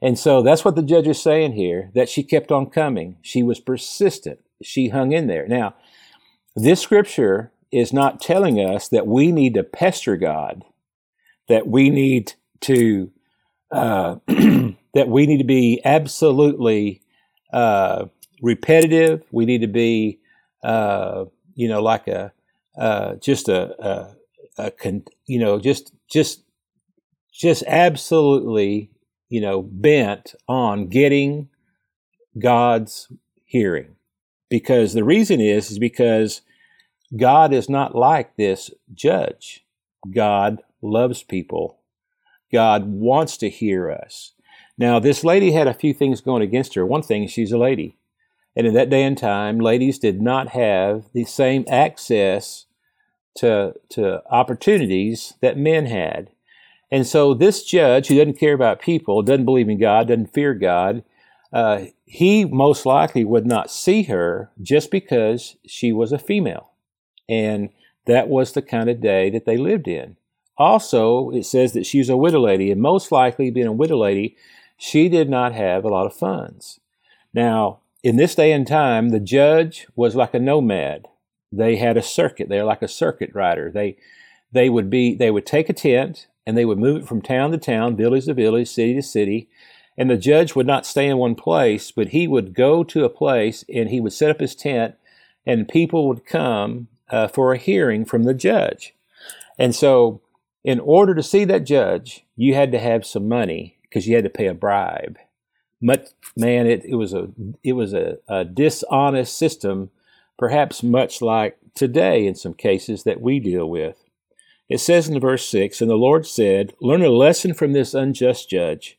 And 0.02 0.20
so 0.20 0.42
that's 0.42 0.66
what 0.66 0.76
the 0.76 0.82
judge 0.82 1.08
is 1.08 1.22
saying 1.22 1.54
here 1.54 1.90
that 1.96 2.10
she 2.10 2.24
kept 2.24 2.52
on 2.52 2.66
coming. 2.70 3.16
She 3.22 3.42
was 3.42 3.62
persistent. 3.62 4.40
She 4.62 4.90
hung 4.90 5.14
in 5.14 5.28
there. 5.28 5.48
Now, 5.48 5.76
this 6.56 6.82
scripture 6.82 7.52
is 7.72 7.94
not 7.94 8.20
telling 8.20 8.60
us 8.60 8.90
that 8.90 9.08
we 9.08 9.32
need 9.32 9.54
to 9.54 9.64
pester 9.64 10.18
God, 10.18 10.66
that 11.48 11.68
we 11.68 11.90
need 11.90 12.34
to 12.62 13.12
uh, 13.72 14.18
that 14.28 15.08
we 15.08 15.26
need 15.26 15.40
to 15.40 15.44
be 15.44 15.82
absolutely 15.84 17.02
uh, 17.52 18.06
repetitive. 18.42 19.24
We 19.32 19.46
need 19.46 19.62
to 19.62 19.68
be, 19.68 20.20
uh, 20.64 21.26
you 21.56 21.68
know, 21.68 21.82
like 21.82 22.08
a 22.08 22.32
uh, 22.78 23.16
just 23.16 23.50
a, 23.50 23.86
a, 23.86 24.16
a 24.58 24.72
con, 24.72 25.04
you 25.26 25.40
know, 25.40 25.60
just 25.60 25.94
just 26.10 26.44
just 27.32 27.64
absolutely, 27.68 28.92
you 29.30 29.42
know, 29.42 29.62
bent 29.64 30.36
on 30.48 30.88
getting 30.88 31.50
God's 32.38 33.08
hearing. 33.46 33.96
Because 34.50 34.94
the 34.94 35.04
reason 35.04 35.42
is 35.42 35.72
is 35.72 35.80
because 35.80 36.42
God 37.18 37.54
is 37.54 37.70
not 37.70 37.96
like 37.96 38.36
this 38.36 38.70
judge. 38.94 39.66
God 40.12 40.62
loves 40.84 41.24
people. 41.24 41.80
God 42.52 42.86
wants 42.86 43.38
to 43.38 43.50
hear 43.50 43.92
us. 43.92 44.34
Now, 44.78 45.00
this 45.00 45.24
lady 45.24 45.52
had 45.52 45.68
a 45.68 45.74
few 45.74 45.94
things 45.94 46.22
going 46.22 46.42
against 46.42 46.76
her. 46.76 46.86
One 46.86 47.04
thing, 47.04 47.28
she's 47.28 47.52
a 47.52 47.58
lady. 47.58 47.98
And 48.56 48.68
in 48.68 48.74
that 48.74 48.90
day 48.90 49.04
and 49.04 49.18
time, 49.18 49.60
ladies 49.60 49.98
did 49.98 50.22
not 50.22 50.50
have 50.50 51.06
the 51.14 51.26
same 51.26 51.66
access 51.68 52.66
to, 53.36 53.74
to 53.90 54.22
opportunities 54.30 55.34
that 55.42 55.58
men 55.58 55.88
had. 55.88 56.30
And 56.92 57.08
so 57.08 57.34
this 57.34 57.64
judge, 57.64 58.08
who 58.08 58.18
doesn't 58.18 58.40
care 58.40 58.54
about 58.54 58.82
people, 58.82 59.24
doesn't 59.24 59.46
believe 59.46 59.70
in 59.70 59.80
God, 59.80 60.08
doesn't 60.08 60.34
fear 60.34 60.54
God, 60.54 61.04
uh, 61.52 61.86
he 62.06 62.46
most 62.46 62.86
likely 62.86 63.24
would 63.24 63.48
not 63.48 63.72
see 63.72 64.04
her 64.04 64.52
just 64.62 64.92
because 64.92 65.56
she 65.66 65.92
was 65.92 66.12
a 66.12 66.20
female. 66.20 66.72
And 67.28 67.70
that 68.06 68.28
was 68.28 68.52
the 68.52 68.62
kind 68.62 68.90
of 68.90 69.02
day 69.02 69.30
that 69.32 69.46
they 69.46 69.58
lived 69.58 69.88
in. 69.88 70.18
Also, 70.58 71.32
it 71.32 71.46
says 71.46 71.74
that 71.74 71.86
she 71.86 72.00
was 72.00 72.10
a 72.10 72.18
widow 72.18 72.40
lady, 72.40 72.72
and 72.72 72.82
most 72.82 73.12
likely, 73.12 73.50
being 73.50 73.68
a 73.68 73.72
widow 73.72 73.98
lady, 73.98 74.36
she 74.78 75.10
did 75.10 75.30
not 75.30 75.54
have 75.54 75.84
a 75.84 75.90
lot 75.90 76.06
of 76.06 76.16
funds. 76.16 76.80
Now, 77.34 77.80
in 78.04 78.18
this 78.18 78.36
day 78.36 78.52
and 78.52 78.68
time, 78.68 79.10
the 79.10 79.20
judge 79.20 79.88
was 79.96 80.16
like 80.16 80.34
a 80.34 80.40
nomad. 80.40 81.08
They 81.52 81.78
had 81.78 81.98
a 81.98 82.04
circuit. 82.04 82.50
They're 82.50 82.66
like 82.66 82.82
a 82.82 82.88
circuit 82.88 83.32
rider. 83.34 83.72
They 83.72 83.98
they 84.52 84.70
would 84.70 84.90
be 84.90 85.16
they 85.16 85.32
would 85.32 85.46
take 85.46 85.70
a 85.70 85.74
tent 85.74 86.28
and 86.46 86.58
they 86.58 86.66
would 86.66 86.78
move 86.78 87.04
it 87.04 87.08
from 87.08 87.22
town 87.22 87.52
to 87.52 87.58
town, 87.58 87.96
village 87.96 88.26
to 88.26 88.34
village, 88.34 88.68
city 88.68 88.94
to 88.96 89.02
city, 89.02 89.50
and 89.98 90.10
the 90.10 90.18
judge 90.18 90.56
would 90.56 90.68
not 90.68 90.86
stay 90.86 91.08
in 91.08 91.18
one 91.18 91.36
place, 91.36 91.92
but 91.92 92.10
he 92.10 92.28
would 92.28 92.54
go 92.54 92.84
to 92.84 93.06
a 93.06 93.10
place 93.10 93.64
and 93.74 93.90
he 93.90 94.02
would 94.02 94.14
set 94.14 94.30
up 94.30 94.40
his 94.40 94.56
tent, 94.56 94.96
and 95.46 95.68
people 95.68 96.08
would 96.08 96.26
come 96.26 96.88
uh, 97.10 97.28
for 97.28 97.54
a 97.54 97.58
hearing 97.58 98.06
from 98.06 98.24
the 98.24 98.34
judge. 98.34 98.94
And 99.58 99.76
so, 99.76 100.22
in 100.64 100.80
order 100.80 101.14
to 101.14 101.24
see 101.24 101.46
that 101.46 101.66
judge, 101.66 102.26
you 102.36 102.56
had 102.56 102.72
to 102.72 102.80
have 102.80 103.06
some 103.06 103.28
money 103.28 103.78
because 103.84 104.08
you 104.08 104.16
had 104.16 104.24
to 104.24 104.30
pay 104.30 104.48
a 104.48 104.54
bribe. 104.54 105.18
Much 105.82 106.08
man 106.38 106.66
it, 106.66 106.86
it 106.86 106.96
was 106.96 107.14
a 107.14 107.30
it 107.64 107.74
was 107.74 107.94
a, 107.94 108.18
a 108.28 108.46
dishonest 108.46 109.38
system 109.38 109.90
perhaps 110.38 110.82
much 110.82 111.22
like 111.22 111.58
today 111.76 112.26
in 112.26 112.36
some 112.36 112.54
cases 112.54 113.04
that 113.04 113.22
we 113.22 113.40
deal 113.40 113.70
with. 113.70 113.98
It 114.70 114.80
says 114.80 115.10
in 115.10 115.20
verse 115.20 115.46
6 115.48 115.82
and 115.82 115.90
the 115.90 115.96
lord 115.96 116.26
said 116.26 116.74
learn 116.80 117.04
a 117.04 117.10
lesson 117.10 117.54
from 117.54 117.74
this 117.74 117.94
unjust 117.94 118.50
judge. 118.50 118.98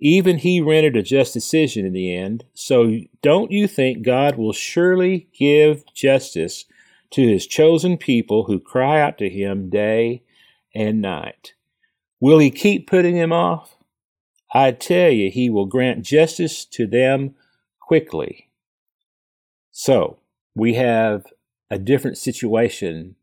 Even 0.00 0.36
he 0.36 0.60
rendered 0.60 0.96
a 0.96 1.02
just 1.02 1.34
decision 1.34 1.84
in 1.84 1.92
the 1.92 2.14
end. 2.14 2.44
So 2.52 3.00
don't 3.22 3.50
you 3.50 3.66
think 3.66 4.04
god 4.04 4.36
will 4.36 4.52
surely 4.52 5.28
give 5.32 5.82
justice 5.94 6.66
to 7.12 7.26
his 7.26 7.46
chosen 7.46 7.96
people 7.96 8.44
who 8.44 8.60
cry 8.60 9.00
out 9.00 9.16
to 9.18 9.30
him 9.30 9.70
day 9.70 10.22
and 10.74 11.00
night 11.00 11.54
will 12.20 12.38
he 12.38 12.50
keep 12.50 12.88
putting 12.88 13.14
them 13.14 13.32
off 13.32 13.78
I 14.52 14.72
tell 14.72 15.10
you, 15.10 15.30
he 15.30 15.50
will 15.50 15.66
grant 15.66 16.02
justice 16.04 16.64
to 16.66 16.86
them 16.86 17.34
quickly. 17.80 18.48
So, 19.70 20.18
we 20.54 20.74
have 20.74 21.26
a 21.70 21.78
different 21.78 22.18
situation 22.18 23.16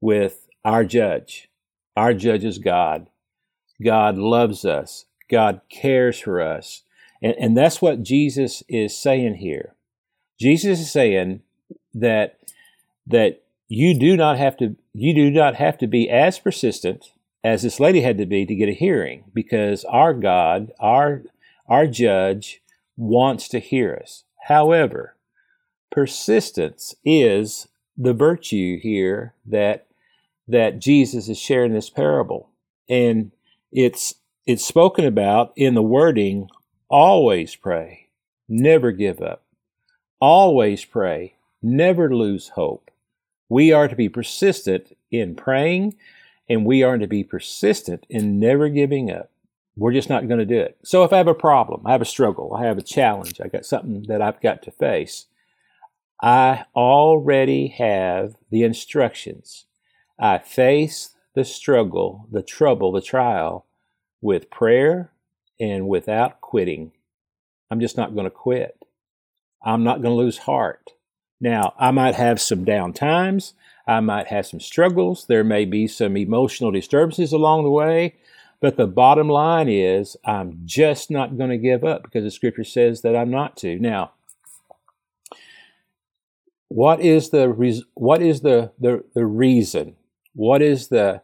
with 0.00 0.46
our 0.64 0.84
judge. 0.84 1.48
Our 1.96 2.14
judge 2.14 2.44
is 2.44 2.58
God. 2.58 3.08
God 3.82 4.18
loves 4.18 4.64
us. 4.64 5.06
God 5.30 5.62
cares 5.70 6.20
for 6.20 6.40
us. 6.40 6.82
And, 7.22 7.34
and 7.38 7.56
that's 7.56 7.80
what 7.80 8.02
Jesus 8.02 8.62
is 8.68 8.96
saying 8.96 9.36
here. 9.36 9.74
Jesus 10.38 10.80
is 10.80 10.92
saying 10.92 11.42
that 11.94 12.38
that 13.06 13.42
you 13.72 13.96
do 13.96 14.16
not 14.16 14.36
have 14.36 14.56
to 14.56 14.76
you 14.92 15.14
do 15.14 15.30
not 15.30 15.54
have 15.54 15.78
to 15.78 15.86
be 15.86 16.10
as 16.10 16.40
persistent 16.40 17.12
as 17.44 17.62
this 17.62 17.78
lady 17.78 18.00
had 18.00 18.18
to 18.18 18.26
be 18.26 18.44
to 18.44 18.54
get 18.54 18.68
a 18.68 18.72
hearing 18.72 19.24
because 19.32 19.84
our 19.84 20.12
God, 20.12 20.72
our, 20.80 21.22
our 21.68 21.86
judge, 21.86 22.60
wants 22.96 23.48
to 23.48 23.60
hear 23.60 23.98
us. 24.02 24.24
However, 24.48 25.14
persistence 25.90 26.94
is 27.04 27.68
the 27.96 28.12
virtue 28.12 28.78
here 28.80 29.34
that 29.46 29.86
that 30.48 30.80
Jesus 30.80 31.28
is 31.28 31.38
sharing 31.38 31.72
this 31.72 31.88
parable. 31.90 32.50
And 32.88 33.30
it's 33.70 34.16
it's 34.46 34.66
spoken 34.66 35.04
about 35.04 35.52
in 35.54 35.74
the 35.74 35.82
wording 35.82 36.48
always 36.88 37.54
pray, 37.54 38.08
never 38.48 38.90
give 38.90 39.22
up. 39.22 39.44
Always 40.20 40.84
pray, 40.84 41.36
never 41.62 42.12
lose 42.12 42.48
hope. 42.48 42.90
We 43.50 43.72
are 43.72 43.88
to 43.88 43.96
be 43.96 44.08
persistent 44.08 44.96
in 45.10 45.34
praying 45.34 45.96
and 46.48 46.64
we 46.64 46.82
are 46.82 46.96
to 46.96 47.06
be 47.06 47.22
persistent 47.24 48.06
in 48.08 48.40
never 48.40 48.70
giving 48.70 49.10
up. 49.10 49.30
We're 49.76 49.92
just 49.92 50.08
not 50.08 50.28
going 50.28 50.38
to 50.40 50.46
do 50.46 50.58
it. 50.58 50.78
So 50.84 51.04
if 51.04 51.12
I 51.12 51.18
have 51.18 51.28
a 51.28 51.34
problem, 51.34 51.86
I 51.86 51.92
have 51.92 52.00
a 52.00 52.06
struggle, 52.06 52.54
I 52.54 52.64
have 52.64 52.78
a 52.78 52.82
challenge, 52.82 53.40
I 53.40 53.48
got 53.48 53.66
something 53.66 54.04
that 54.08 54.22
I've 54.22 54.40
got 54.40 54.62
to 54.62 54.70
face, 54.70 55.26
I 56.22 56.64
already 56.76 57.68
have 57.68 58.36
the 58.50 58.62
instructions. 58.62 59.66
I 60.18 60.38
face 60.38 61.10
the 61.34 61.44
struggle, 61.44 62.28
the 62.30 62.42
trouble, 62.42 62.92
the 62.92 63.00
trial 63.00 63.66
with 64.20 64.50
prayer 64.50 65.12
and 65.58 65.88
without 65.88 66.40
quitting. 66.40 66.92
I'm 67.70 67.80
just 67.80 67.96
not 67.96 68.14
going 68.14 68.24
to 68.24 68.30
quit. 68.30 68.76
I'm 69.64 69.82
not 69.82 70.02
going 70.02 70.12
to 70.12 70.22
lose 70.22 70.38
heart. 70.38 70.90
Now, 71.40 71.74
I 71.78 71.90
might 71.90 72.14
have 72.14 72.40
some 72.40 72.64
down 72.64 72.92
times. 72.92 73.54
I 73.86 74.00
might 74.00 74.28
have 74.28 74.46
some 74.46 74.60
struggles. 74.60 75.26
There 75.26 75.44
may 75.44 75.64
be 75.64 75.86
some 75.86 76.16
emotional 76.16 76.70
disturbances 76.70 77.32
along 77.32 77.64
the 77.64 77.70
way. 77.70 78.14
But 78.60 78.76
the 78.76 78.86
bottom 78.86 79.28
line 79.28 79.68
is, 79.68 80.16
I'm 80.24 80.60
just 80.66 81.10
not 81.10 81.38
going 81.38 81.50
to 81.50 81.56
give 81.56 81.82
up 81.82 82.02
because 82.02 82.24
the 82.24 82.30
scripture 82.30 82.64
says 82.64 83.00
that 83.00 83.16
I'm 83.16 83.30
not 83.30 83.56
to. 83.58 83.78
Now, 83.78 84.12
what 86.68 87.00
is 87.00 87.30
the 87.30 87.48
what 87.94 88.22
is 88.22 88.42
the, 88.42 88.70
the, 88.78 89.02
the 89.14 89.26
reason? 89.26 89.96
What 90.34 90.62
is 90.62 90.88
the 90.88 91.22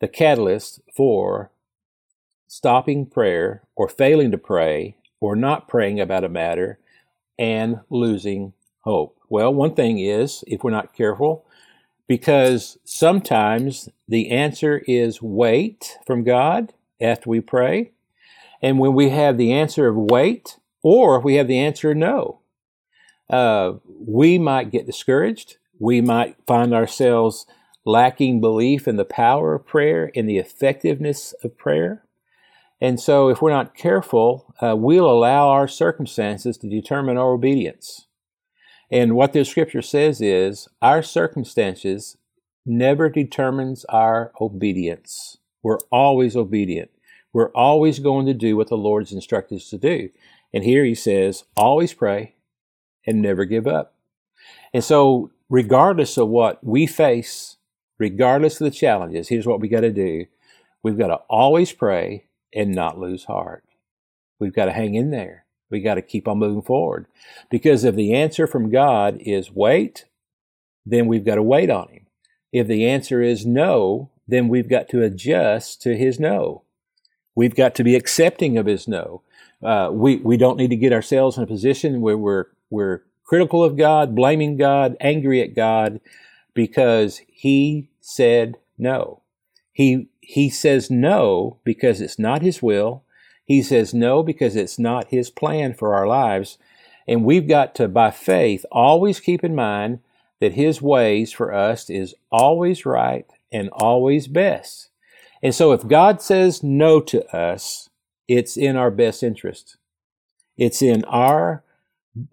the 0.00 0.08
catalyst 0.08 0.80
for 0.94 1.52
stopping 2.48 3.06
prayer 3.06 3.62
or 3.76 3.88
failing 3.88 4.32
to 4.32 4.38
pray 4.38 4.96
or 5.20 5.36
not 5.36 5.68
praying 5.68 6.00
about 6.00 6.24
a 6.24 6.28
matter 6.28 6.80
and 7.38 7.80
losing 7.88 8.52
hope? 8.82 9.18
Well, 9.28 9.52
one 9.52 9.74
thing 9.74 9.98
is, 9.98 10.44
if 10.46 10.62
we're 10.62 10.70
not 10.70 10.94
careful, 10.94 11.46
because 12.06 12.78
sometimes 12.84 13.88
the 14.06 14.30
answer 14.30 14.82
is 14.86 15.22
wait 15.22 15.96
from 16.06 16.24
God 16.24 16.74
after 17.00 17.30
we 17.30 17.40
pray. 17.40 17.92
And 18.60 18.78
when 18.78 18.94
we 18.94 19.10
have 19.10 19.38
the 19.38 19.52
answer 19.52 19.88
of 19.88 19.96
wait, 19.96 20.58
or 20.82 21.16
if 21.18 21.24
we 21.24 21.36
have 21.36 21.48
the 21.48 21.58
answer 21.58 21.94
no, 21.94 22.40
uh, 23.30 23.74
we 23.86 24.38
might 24.38 24.70
get 24.70 24.86
discouraged. 24.86 25.56
We 25.78 26.00
might 26.00 26.36
find 26.46 26.74
ourselves 26.74 27.46
lacking 27.84 28.40
belief 28.40 28.86
in 28.86 28.96
the 28.96 29.04
power 29.04 29.54
of 29.54 29.66
prayer, 29.66 30.06
in 30.06 30.26
the 30.26 30.38
effectiveness 30.38 31.34
of 31.42 31.56
prayer. 31.56 32.04
And 32.80 33.00
so, 33.00 33.28
if 33.28 33.40
we're 33.40 33.50
not 33.50 33.74
careful, 33.74 34.54
uh, 34.60 34.76
we'll 34.76 35.10
allow 35.10 35.48
our 35.48 35.68
circumstances 35.68 36.58
to 36.58 36.68
determine 36.68 37.16
our 37.16 37.32
obedience. 37.32 38.06
And 38.92 39.16
what 39.16 39.32
the 39.32 39.44
scripture 39.46 39.80
says 39.80 40.20
is 40.20 40.68
our 40.82 41.02
circumstances 41.02 42.18
never 42.66 43.08
determines 43.08 43.86
our 43.86 44.32
obedience. 44.38 45.38
We're 45.62 45.78
always 45.90 46.36
obedient. 46.36 46.90
We're 47.32 47.50
always 47.52 48.00
going 48.00 48.26
to 48.26 48.34
do 48.34 48.54
what 48.54 48.68
the 48.68 48.76
Lord's 48.76 49.10
instructed 49.10 49.56
us 49.56 49.70
to 49.70 49.78
do. 49.78 50.10
And 50.52 50.62
here 50.62 50.84
he 50.84 50.94
says, 50.94 51.44
always 51.56 51.94
pray 51.94 52.34
and 53.06 53.22
never 53.22 53.46
give 53.46 53.66
up. 53.66 53.94
And 54.74 54.84
so, 54.84 55.30
regardless 55.48 56.18
of 56.18 56.28
what 56.28 56.62
we 56.62 56.86
face, 56.86 57.56
regardless 57.98 58.60
of 58.60 58.66
the 58.66 58.76
challenges, 58.76 59.28
here's 59.28 59.46
what 59.46 59.60
we 59.60 59.68
got 59.68 59.80
to 59.80 59.90
do. 59.90 60.26
We've 60.82 60.98
got 60.98 61.06
to 61.08 61.20
always 61.30 61.72
pray 61.72 62.26
and 62.54 62.74
not 62.74 62.98
lose 62.98 63.24
heart. 63.24 63.64
We've 64.38 64.54
got 64.54 64.66
to 64.66 64.72
hang 64.72 64.94
in 64.94 65.10
there. 65.10 65.41
We 65.72 65.80
got 65.80 65.94
to 65.94 66.02
keep 66.02 66.28
on 66.28 66.38
moving 66.38 66.62
forward. 66.62 67.06
Because 67.50 67.82
if 67.82 67.96
the 67.96 68.14
answer 68.14 68.46
from 68.46 68.70
God 68.70 69.18
is 69.20 69.50
wait, 69.50 70.04
then 70.86 71.06
we've 71.06 71.24
got 71.24 71.36
to 71.36 71.42
wait 71.42 71.70
on 71.70 71.88
Him. 71.88 72.06
If 72.52 72.68
the 72.68 72.86
answer 72.86 73.22
is 73.22 73.46
no, 73.46 74.10
then 74.28 74.48
we've 74.48 74.68
got 74.68 74.88
to 74.90 75.02
adjust 75.02 75.82
to 75.82 75.96
His 75.96 76.20
no. 76.20 76.62
We've 77.34 77.54
got 77.54 77.74
to 77.76 77.84
be 77.84 77.96
accepting 77.96 78.58
of 78.58 78.66
His 78.66 78.86
no. 78.86 79.22
Uh, 79.62 79.90
we 79.92 80.16
we 80.16 80.36
don't 80.36 80.58
need 80.58 80.70
to 80.70 80.76
get 80.76 80.92
ourselves 80.92 81.36
in 81.36 81.42
a 81.42 81.46
position 81.46 82.00
where 82.00 82.18
we're 82.18 82.46
we're 82.68 83.02
critical 83.24 83.64
of 83.64 83.76
God, 83.76 84.14
blaming 84.14 84.56
God, 84.56 84.96
angry 85.00 85.40
at 85.40 85.54
God, 85.54 86.00
because 86.52 87.22
He 87.28 87.88
said 88.00 88.56
no. 88.76 89.22
He 89.72 90.08
he 90.20 90.50
says 90.50 90.90
no 90.90 91.58
because 91.64 92.00
it's 92.00 92.18
not 92.18 92.42
His 92.42 92.62
will. 92.62 93.04
He 93.44 93.62
says 93.62 93.92
no 93.92 94.22
because 94.22 94.56
it's 94.56 94.78
not 94.78 95.08
His 95.08 95.30
plan 95.30 95.74
for 95.74 95.94
our 95.94 96.06
lives. 96.06 96.58
And 97.06 97.24
we've 97.24 97.48
got 97.48 97.74
to, 97.76 97.88
by 97.88 98.10
faith, 98.10 98.64
always 98.70 99.20
keep 99.20 99.42
in 99.42 99.54
mind 99.54 100.00
that 100.40 100.54
His 100.54 100.80
ways 100.80 101.32
for 101.32 101.52
us 101.52 101.90
is 101.90 102.14
always 102.30 102.86
right 102.86 103.26
and 103.52 103.68
always 103.70 104.28
best. 104.28 104.88
And 105.42 105.54
so 105.54 105.72
if 105.72 105.86
God 105.86 106.22
says 106.22 106.62
no 106.62 107.00
to 107.00 107.24
us, 107.36 107.88
it's 108.28 108.56
in 108.56 108.76
our 108.76 108.90
best 108.90 109.22
interest. 109.22 109.76
It's 110.56 110.80
in 110.80 111.04
our, 111.04 111.64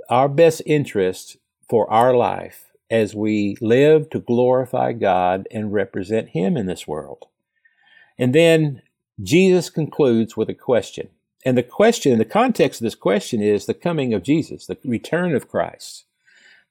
our 0.09 0.29
best 0.29 0.61
interest 0.65 1.37
for 1.67 1.89
our 1.91 2.15
life 2.15 2.67
as 2.89 3.15
we 3.15 3.57
live 3.61 4.09
to 4.09 4.19
glorify 4.19 4.93
God 4.93 5.47
and 5.51 5.73
represent 5.73 6.29
Him 6.29 6.57
in 6.57 6.65
this 6.65 6.87
world. 6.87 7.25
And 8.17 8.33
then 8.33 8.81
Jesus 9.21 9.69
concludes 9.69 10.37
with 10.37 10.49
a 10.49 10.53
question. 10.53 11.09
And 11.45 11.57
the 11.57 11.63
question, 11.63 12.17
the 12.17 12.25
context 12.25 12.81
of 12.81 12.85
this 12.85 12.95
question 12.95 13.41
is 13.41 13.65
the 13.65 13.73
coming 13.73 14.13
of 14.13 14.23
Jesus, 14.23 14.65
the 14.65 14.77
return 14.83 15.35
of 15.35 15.47
Christ, 15.47 16.05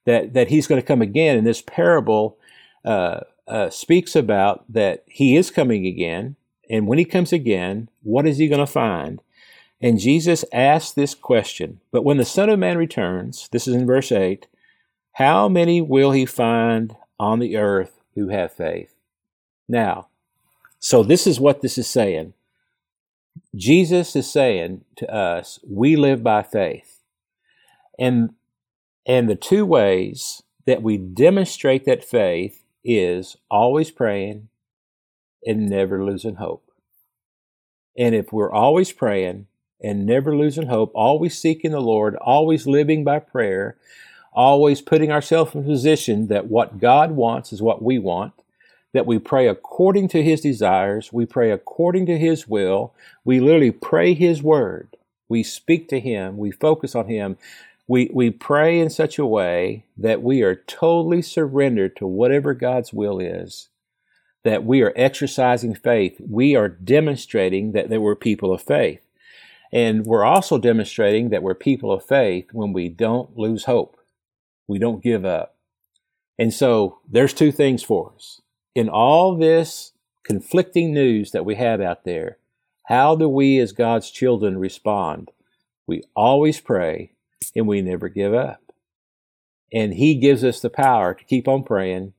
that, 0.05 0.35
that 0.35 0.49
he's 0.49 0.67
going 0.67 0.81
to 0.81 0.87
come 0.87 1.03
again. 1.03 1.39
And 1.39 1.47
this 1.47 1.63
parable 1.63 2.39
uh, 2.85 3.21
uh, 3.47 3.71
speaks 3.71 4.15
about 4.15 4.65
that 4.71 5.05
he 5.07 5.37
is 5.37 5.51
coming 5.51 5.87
again. 5.87 6.37
And 6.69 6.87
when 6.87 6.99
he 6.99 7.05
comes 7.05 7.33
again, 7.33 7.89
what 8.03 8.27
is 8.27 8.39
he 8.39 8.49
going 8.49 8.61
to 8.61 8.67
find? 8.67 9.23
And 9.81 10.01
Jesus 10.01 10.45
asks 10.53 10.93
this 10.93 11.15
question 11.15 11.81
But 11.91 12.05
when 12.05 12.19
the 12.19 12.25
Son 12.25 12.51
of 12.51 12.59
Man 12.59 12.77
returns, 12.77 13.49
this 13.53 13.67
is 13.67 13.75
in 13.75 13.87
verse 13.87 14.13
8, 14.13 14.47
how 15.13 15.49
many 15.49 15.81
will 15.81 16.13
he 16.13 16.27
find 16.27 16.97
on 17.19 17.39
the 17.39 17.57
earth 17.57 18.01
who 18.15 18.29
have 18.29 18.53
faith? 18.53 18.95
Now, 19.69 20.09
so 20.79 21.03
this 21.03 21.27
is 21.27 21.41
what 21.41 21.63
this 21.63 21.79
is 21.79 21.87
saying. 21.87 22.35
Jesus 23.55 24.15
is 24.17 24.31
saying 24.31 24.85
to 24.97 25.13
us, 25.13 25.59
we 25.69 25.97
live 25.97 26.23
by 26.23 26.43
faith. 26.43 27.03
And 27.99 28.31
and 29.07 29.29
the 29.29 29.37
two 29.37 29.65
ways 29.65 30.43
that 30.67 30.83
we 30.83 30.99
demonstrate 30.99 31.87
that 31.87 32.05
faith 32.05 32.63
is 32.85 33.37
always 33.51 33.91
praying 33.91 34.49
and 35.47 35.69
never 35.69 36.05
losing 36.05 36.37
hope. 36.37 36.71
And 37.97 38.15
if 38.15 38.33
we're 38.33 38.53
always 38.53 38.93
praying 38.93 39.47
and 39.83 40.05
never 40.05 40.37
losing 40.37 40.67
hope, 40.67 40.93
always 40.95 41.39
seeking 41.39 41.71
the 41.71 41.81
Lord, 41.81 42.17
always 42.17 42.67
living 42.67 43.03
by 43.03 43.19
prayer, 43.19 43.77
always 44.33 44.83
putting 44.83 45.11
ourselves 45.11 45.55
in 45.55 45.63
a 45.63 45.65
position 45.65 46.29
that 46.29 46.47
what 46.47 46.79
God 46.79 47.13
wants 47.13 47.53
is 47.53 47.63
what 47.63 47.83
we 47.83 47.99
want, 47.99 48.35
that 48.93 49.07
we 49.07 49.19
pray 49.19 49.47
according 49.47 50.09
to 50.09 50.23
His 50.23 50.41
desires, 50.41 51.13
we 51.13 51.27
pray 51.27 51.51
according 51.51 52.07
to 52.07 52.19
His 52.19 52.49
will, 52.49 52.95
we 53.25 53.41
literally 53.41 53.71
pray 53.71 54.15
His 54.15 54.43
word, 54.43 54.97
we 55.29 55.43
speak 55.43 55.89
to 55.89 56.01
Him, 56.01 56.37
we 56.37 56.51
focus 56.51 56.95
on 56.95 57.07
Him. 57.09 57.37
We, 57.91 58.11
we 58.13 58.31
pray 58.31 58.79
in 58.79 58.91
such 58.91 59.19
a 59.19 59.25
way 59.25 59.85
that 59.97 60.23
we 60.23 60.43
are 60.43 60.55
totally 60.55 61.23
surrendered 61.23 61.97
to 61.97 62.07
whatever 62.07 62.53
God's 62.53 62.93
will 62.93 63.19
is, 63.19 63.71
that 64.45 64.63
we 64.63 64.83
are 64.83 64.93
exercising 64.95 65.75
faith. 65.75 66.21
We 66.21 66.55
are 66.55 66.69
demonstrating 66.69 67.73
that, 67.73 67.89
that 67.89 68.03
we're 68.03 68.15
people 68.15 68.53
of 68.53 68.61
faith. 68.61 69.01
And 69.73 70.05
we're 70.05 70.25
also 70.25 70.59
demonstrating 70.59 71.31
that 71.31 71.43
we're 71.43 71.55
people 71.55 71.91
of 71.91 72.05
faith 72.05 72.49
when 72.53 72.75
we 72.75 72.91
don't 72.91 73.37
lose 73.39 73.65
hope. 73.65 73.99
We 74.67 74.79
don't 74.79 75.03
give 75.03 75.25
up. 75.25 75.57
And 76.39 76.53
so 76.53 76.99
there's 77.11 77.35
two 77.35 77.53
things 77.53 77.83
for 77.83 78.13
us 78.15 78.43
in 78.79 78.89
all 78.89 79.35
this 79.35 79.91
conflicting 80.23 80.95
news 80.95 81.33
that 81.33 81.45
we 81.45 81.57
have 81.57 81.81
out 81.81 82.05
there, 82.05 82.39
how 82.85 83.17
do 83.17 83.29
we 83.29 83.59
as 83.59 83.73
God's 83.73 84.09
children 84.09 84.57
respond? 84.57 85.33
We 85.89 86.05
always 86.15 86.61
pray 86.61 87.11
and 87.57 87.67
we 87.67 87.83
never 87.83 88.09
give 88.09 88.33
up. 88.33 88.73
And 89.73 89.95
He 89.95 90.15
gives 90.15 90.45
us 90.45 90.61
the 90.61 90.71
power 90.71 91.13
to 91.13 91.25
keep 91.25 91.49
on 91.49 91.65
praying 91.65 92.13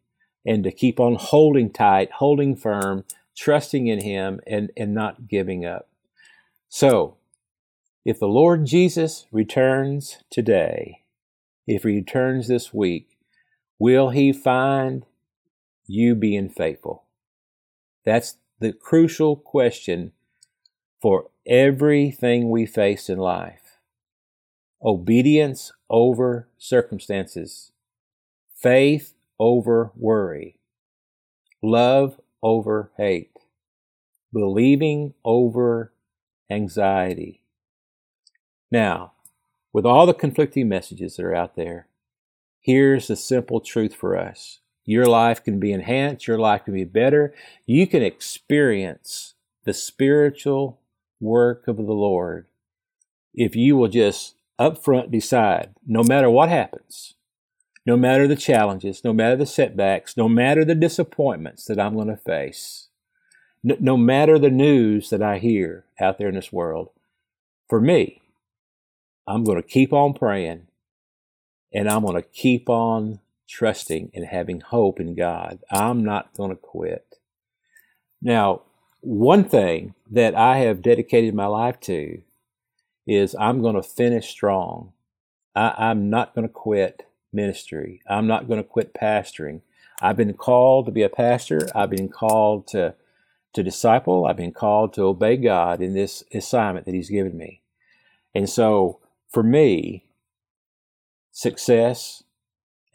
and 0.46 0.66
to 0.66 0.72
keep 0.72 1.00
on 1.00 1.16
holding 1.16 1.72
tight, 1.72 2.12
holding 2.12 2.58
firm, 2.58 3.06
trusting 3.38 3.88
in 3.88 4.02
Him, 4.02 4.42
and, 4.46 4.70
and 4.76 4.94
not 4.94 5.30
giving 5.30 5.66
up. 5.66 5.88
So, 6.68 7.16
if 8.04 8.20
the 8.20 8.28
Lord 8.28 8.66
Jesus 8.66 9.28
returns 9.32 10.18
today, 10.30 11.04
if 11.66 11.84
He 11.84 11.96
returns 11.96 12.50
this 12.50 12.74
week, 12.74 13.18
will 13.80 14.10
He 14.10 14.34
find 14.34 15.06
you 15.90 16.14
being 16.14 16.50
faithful? 16.50 17.04
That's 18.06 18.38
the 18.60 18.72
crucial 18.72 19.36
question 19.36 20.12
for 21.02 21.30
everything 21.48 22.50
we 22.50 22.66
face 22.66 23.10
in 23.10 23.18
life. 23.18 23.80
Obedience 24.84 25.74
over 25.90 26.48
circumstances, 26.58 27.72
faith 28.56 29.14
over 29.40 29.92
worry, 29.96 30.60
love 31.62 32.20
over 32.44 32.92
hate, 32.96 33.32
believing 34.32 35.14
over 35.26 35.92
anxiety. 36.50 37.42
Now, 38.72 39.14
with 39.74 39.86
all 39.86 40.06
the 40.06 40.14
conflicting 40.14 40.70
messages 40.70 41.16
that 41.16 41.26
are 41.26 41.36
out 41.36 41.56
there, 41.56 41.88
here's 42.60 43.08
the 43.08 43.16
simple 43.16 43.60
truth 43.60 43.96
for 43.96 44.16
us 44.16 44.60
your 44.90 45.06
life 45.06 45.44
can 45.44 45.60
be 45.60 45.72
enhanced, 45.72 46.26
your 46.26 46.40
life 46.40 46.66
can 46.66 46.74
be 46.74 46.84
better. 46.84 47.32
You 47.68 47.86
can 47.86 48.02
experience 48.02 49.36
the 49.64 49.72
spiritual 49.72 50.80
work 51.20 51.68
of 51.68 51.78
the 51.78 51.94
Lord 51.94 52.48
if 53.32 53.56
you 53.56 53.78
will 53.78 53.88
just 53.88 54.34
upfront 54.60 55.12
decide 55.12 55.76
no 55.86 56.02
matter 56.04 56.28
what 56.28 56.50
happens, 56.50 57.14
no 57.86 57.96
matter 57.96 58.28
the 58.28 58.36
challenges, 58.36 59.04
no 59.04 59.14
matter 59.14 59.36
the 59.36 59.46
setbacks, 59.46 60.18
no 60.18 60.28
matter 60.28 60.66
the 60.66 60.74
disappointments 60.74 61.66
that 61.66 61.80
I'm 61.80 61.94
going 61.94 62.08
to 62.08 62.18
face, 62.18 62.88
no, 63.64 63.78
no 63.80 63.96
matter 63.96 64.40
the 64.40 64.50
news 64.50 65.12
that 65.12 65.22
I 65.22 65.38
hear 65.38 65.86
out 66.00 66.18
there 66.18 66.30
in 66.30 66.36
this 66.36 66.52
world, 66.52 66.90
for 67.70 67.80
me, 67.80 68.24
I'm 69.28 69.44
going 69.44 69.62
to 69.62 69.68
keep 69.68 69.94
on 69.94 70.16
praying 70.16 70.66
and 71.72 71.88
I'm 71.88 72.02
going 72.02 72.16
to 72.16 72.28
keep 72.28 72.70
on 72.70 73.20
trusting 73.50 74.12
and 74.14 74.26
having 74.26 74.62
hope 74.62 75.00
in 75.00 75.16
God. 75.16 75.60
I'm 75.72 76.06
not 76.06 76.34
going 76.36 76.52
to 76.52 76.56
quit. 76.56 77.16
Now, 78.22 78.62
one 79.02 79.44
thing 79.44 79.96
that 80.12 80.36
I 80.36 80.58
have 80.60 80.82
dedicated 80.82 81.34
my 81.34 81.48
life 81.48 81.80
to 81.82 82.22
is 83.08 83.36
I'm 83.40 83.62
going 83.62 83.76
to 83.76 83.82
finish 83.82 84.30
strong. 84.30 84.94
I, 85.56 85.92
am 85.92 86.10
not 86.10 86.36
going 86.36 86.48
to 86.48 86.54
quit 86.54 87.08
ministry. 87.34 88.02
I'm 88.08 88.28
not 88.28 88.48
going 88.48 88.62
to 88.62 88.68
quit 88.68 88.94
pastoring. 88.94 89.62
I've 90.02 90.18
been 90.18 90.34
called 90.34 90.86
to 90.86 90.92
be 90.92 91.02
a 91.02 91.10
pastor. 91.10 91.68
I've 91.76 91.90
been 91.90 92.10
called 92.10 92.68
to 92.68 92.96
to 93.54 93.64
disciple. 93.64 94.28
I've 94.28 94.38
been 94.38 94.52
called 94.52 94.94
to 94.94 95.04
obey 95.04 95.36
God 95.36 95.82
in 95.82 95.96
this 95.96 96.24
assignment 96.32 96.86
that 96.86 96.94
He's 96.94 97.10
given 97.10 97.36
me. 97.36 97.62
And 98.36 98.48
so, 98.48 99.00
for 99.28 99.42
me, 99.42 100.06
success 101.32 102.24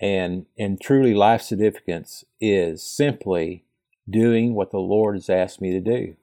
and 0.00 0.46
and 0.58 0.80
truly 0.80 1.14
life 1.14 1.42
significance 1.42 2.24
is 2.40 2.82
simply 2.82 3.64
doing 4.08 4.54
what 4.54 4.70
the 4.70 4.78
Lord 4.78 5.14
has 5.16 5.30
asked 5.30 5.60
me 5.60 5.70
to 5.72 5.80
do. 5.80 6.16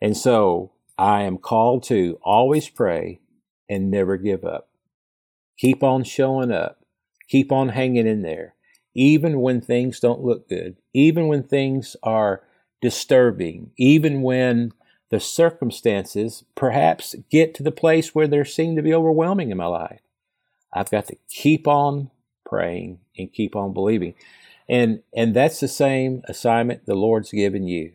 And 0.00 0.16
so 0.16 0.72
I 0.98 1.22
am 1.22 1.38
called 1.38 1.82
to 1.84 2.18
always 2.22 2.68
pray 2.68 3.20
and 3.68 3.90
never 3.90 4.16
give 4.16 4.44
up. 4.44 4.68
Keep 5.58 5.82
on 5.82 6.04
showing 6.04 6.52
up. 6.52 6.80
Keep 7.28 7.50
on 7.50 7.70
hanging 7.70 8.06
in 8.06 8.22
there. 8.22 8.54
Even 8.94 9.40
when 9.40 9.60
things 9.60 10.00
don't 10.00 10.22
look 10.22 10.48
good, 10.48 10.76
even 10.94 11.28
when 11.28 11.42
things 11.42 11.96
are 12.02 12.42
disturbing, 12.80 13.70
even 13.76 14.22
when 14.22 14.72
the 15.10 15.20
circumstances 15.20 16.44
perhaps 16.54 17.14
get 17.30 17.54
to 17.54 17.62
the 17.62 17.70
place 17.70 18.14
where 18.14 18.26
they 18.26 18.42
seem 18.44 18.76
to 18.76 18.82
be 18.82 18.94
overwhelming 18.94 19.50
in 19.50 19.56
my 19.56 19.66
life. 19.66 20.00
I've 20.72 20.90
got 20.90 21.06
to 21.06 21.16
keep 21.28 21.68
on 21.68 22.10
praying 22.46 23.00
and 23.18 23.32
keep 23.32 23.54
on 23.54 23.74
believing. 23.74 24.14
And 24.68 25.02
and 25.14 25.34
that's 25.34 25.60
the 25.60 25.68
same 25.68 26.22
assignment 26.26 26.86
the 26.86 26.94
Lord's 26.94 27.30
given 27.30 27.68
you. 27.68 27.92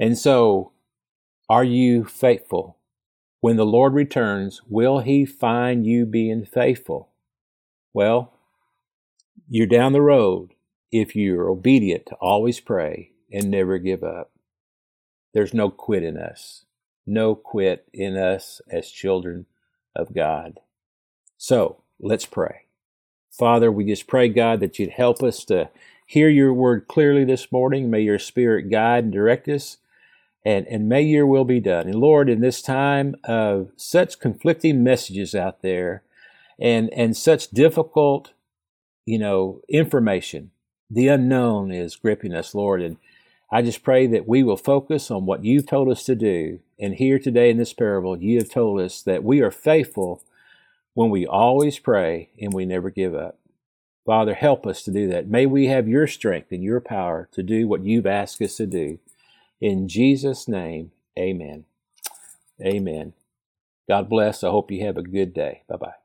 And 0.00 0.18
so 0.18 0.72
are 1.48 1.64
you 1.64 2.04
faithful? 2.04 2.78
When 3.40 3.56
the 3.56 3.66
Lord 3.66 3.94
returns, 3.94 4.62
will 4.68 5.00
he 5.00 5.24
find 5.26 5.86
you 5.86 6.06
being 6.06 6.44
faithful? 6.44 7.10
Well, 7.92 8.32
you're 9.48 9.66
down 9.66 9.92
the 9.92 10.00
road 10.00 10.54
if 10.90 11.16
you're 11.16 11.48
obedient 11.48 12.06
to 12.06 12.14
always 12.16 12.60
pray 12.60 13.12
and 13.32 13.50
never 13.50 13.78
give 13.78 14.02
up. 14.02 14.32
There's 15.34 15.54
no 15.54 15.70
quit 15.70 16.02
in 16.02 16.16
us. 16.16 16.64
No 17.06 17.34
quit 17.34 17.86
in 17.92 18.16
us 18.16 18.60
as 18.70 18.90
children 18.90 19.46
of 19.96 20.14
God. 20.14 20.60
So 21.36 21.82
let's 21.98 22.26
pray. 22.26 22.61
Father, 23.32 23.72
we 23.72 23.86
just 23.86 24.06
pray, 24.06 24.28
God, 24.28 24.60
that 24.60 24.78
you'd 24.78 24.90
help 24.90 25.22
us 25.22 25.44
to 25.46 25.70
hear 26.06 26.28
your 26.28 26.52
word 26.52 26.86
clearly 26.86 27.24
this 27.24 27.50
morning. 27.50 27.88
May 27.90 28.02
your 28.02 28.18
spirit 28.18 28.70
guide 28.70 29.04
and 29.04 29.12
direct 29.12 29.48
us, 29.48 29.78
and, 30.44 30.66
and 30.66 30.86
may 30.86 31.00
your 31.00 31.26
will 31.26 31.46
be 31.46 31.58
done. 31.58 31.86
And 31.86 31.94
Lord, 31.94 32.28
in 32.28 32.42
this 32.42 32.60
time 32.60 33.16
of 33.24 33.70
such 33.74 34.20
conflicting 34.20 34.84
messages 34.84 35.34
out 35.34 35.62
there 35.62 36.02
and, 36.60 36.90
and 36.92 37.16
such 37.16 37.50
difficult, 37.50 38.32
you 39.06 39.18
know, 39.18 39.62
information, 39.66 40.50
the 40.90 41.08
unknown 41.08 41.72
is 41.72 41.96
gripping 41.96 42.34
us, 42.34 42.54
Lord. 42.54 42.82
And 42.82 42.98
I 43.50 43.62
just 43.62 43.82
pray 43.82 44.06
that 44.08 44.28
we 44.28 44.42
will 44.42 44.58
focus 44.58 45.10
on 45.10 45.24
what 45.24 45.42
you've 45.42 45.66
told 45.66 45.88
us 45.88 46.04
to 46.04 46.14
do. 46.14 46.60
And 46.78 46.96
here 46.96 47.18
today 47.18 47.48
in 47.48 47.56
this 47.56 47.72
parable, 47.72 48.18
you 48.18 48.36
have 48.40 48.50
told 48.50 48.78
us 48.78 49.00
that 49.02 49.24
we 49.24 49.40
are 49.40 49.50
faithful 49.50 50.22
when 50.94 51.10
we 51.10 51.26
always 51.26 51.78
pray 51.78 52.30
and 52.40 52.52
we 52.52 52.64
never 52.64 52.90
give 52.90 53.14
up. 53.14 53.38
Father, 54.04 54.34
help 54.34 54.66
us 54.66 54.82
to 54.82 54.90
do 54.90 55.08
that. 55.08 55.28
May 55.28 55.46
we 55.46 55.66
have 55.66 55.88
your 55.88 56.06
strength 56.06 56.50
and 56.50 56.62
your 56.62 56.80
power 56.80 57.28
to 57.32 57.42
do 57.42 57.68
what 57.68 57.84
you've 57.84 58.06
asked 58.06 58.42
us 58.42 58.56
to 58.56 58.66
do. 58.66 58.98
In 59.60 59.88
Jesus' 59.88 60.48
name, 60.48 60.90
amen. 61.16 61.64
Amen. 62.60 63.12
God 63.88 64.08
bless. 64.08 64.42
I 64.42 64.50
hope 64.50 64.70
you 64.70 64.84
have 64.84 64.96
a 64.96 65.02
good 65.02 65.32
day. 65.32 65.62
Bye 65.68 65.76
bye. 65.76 66.01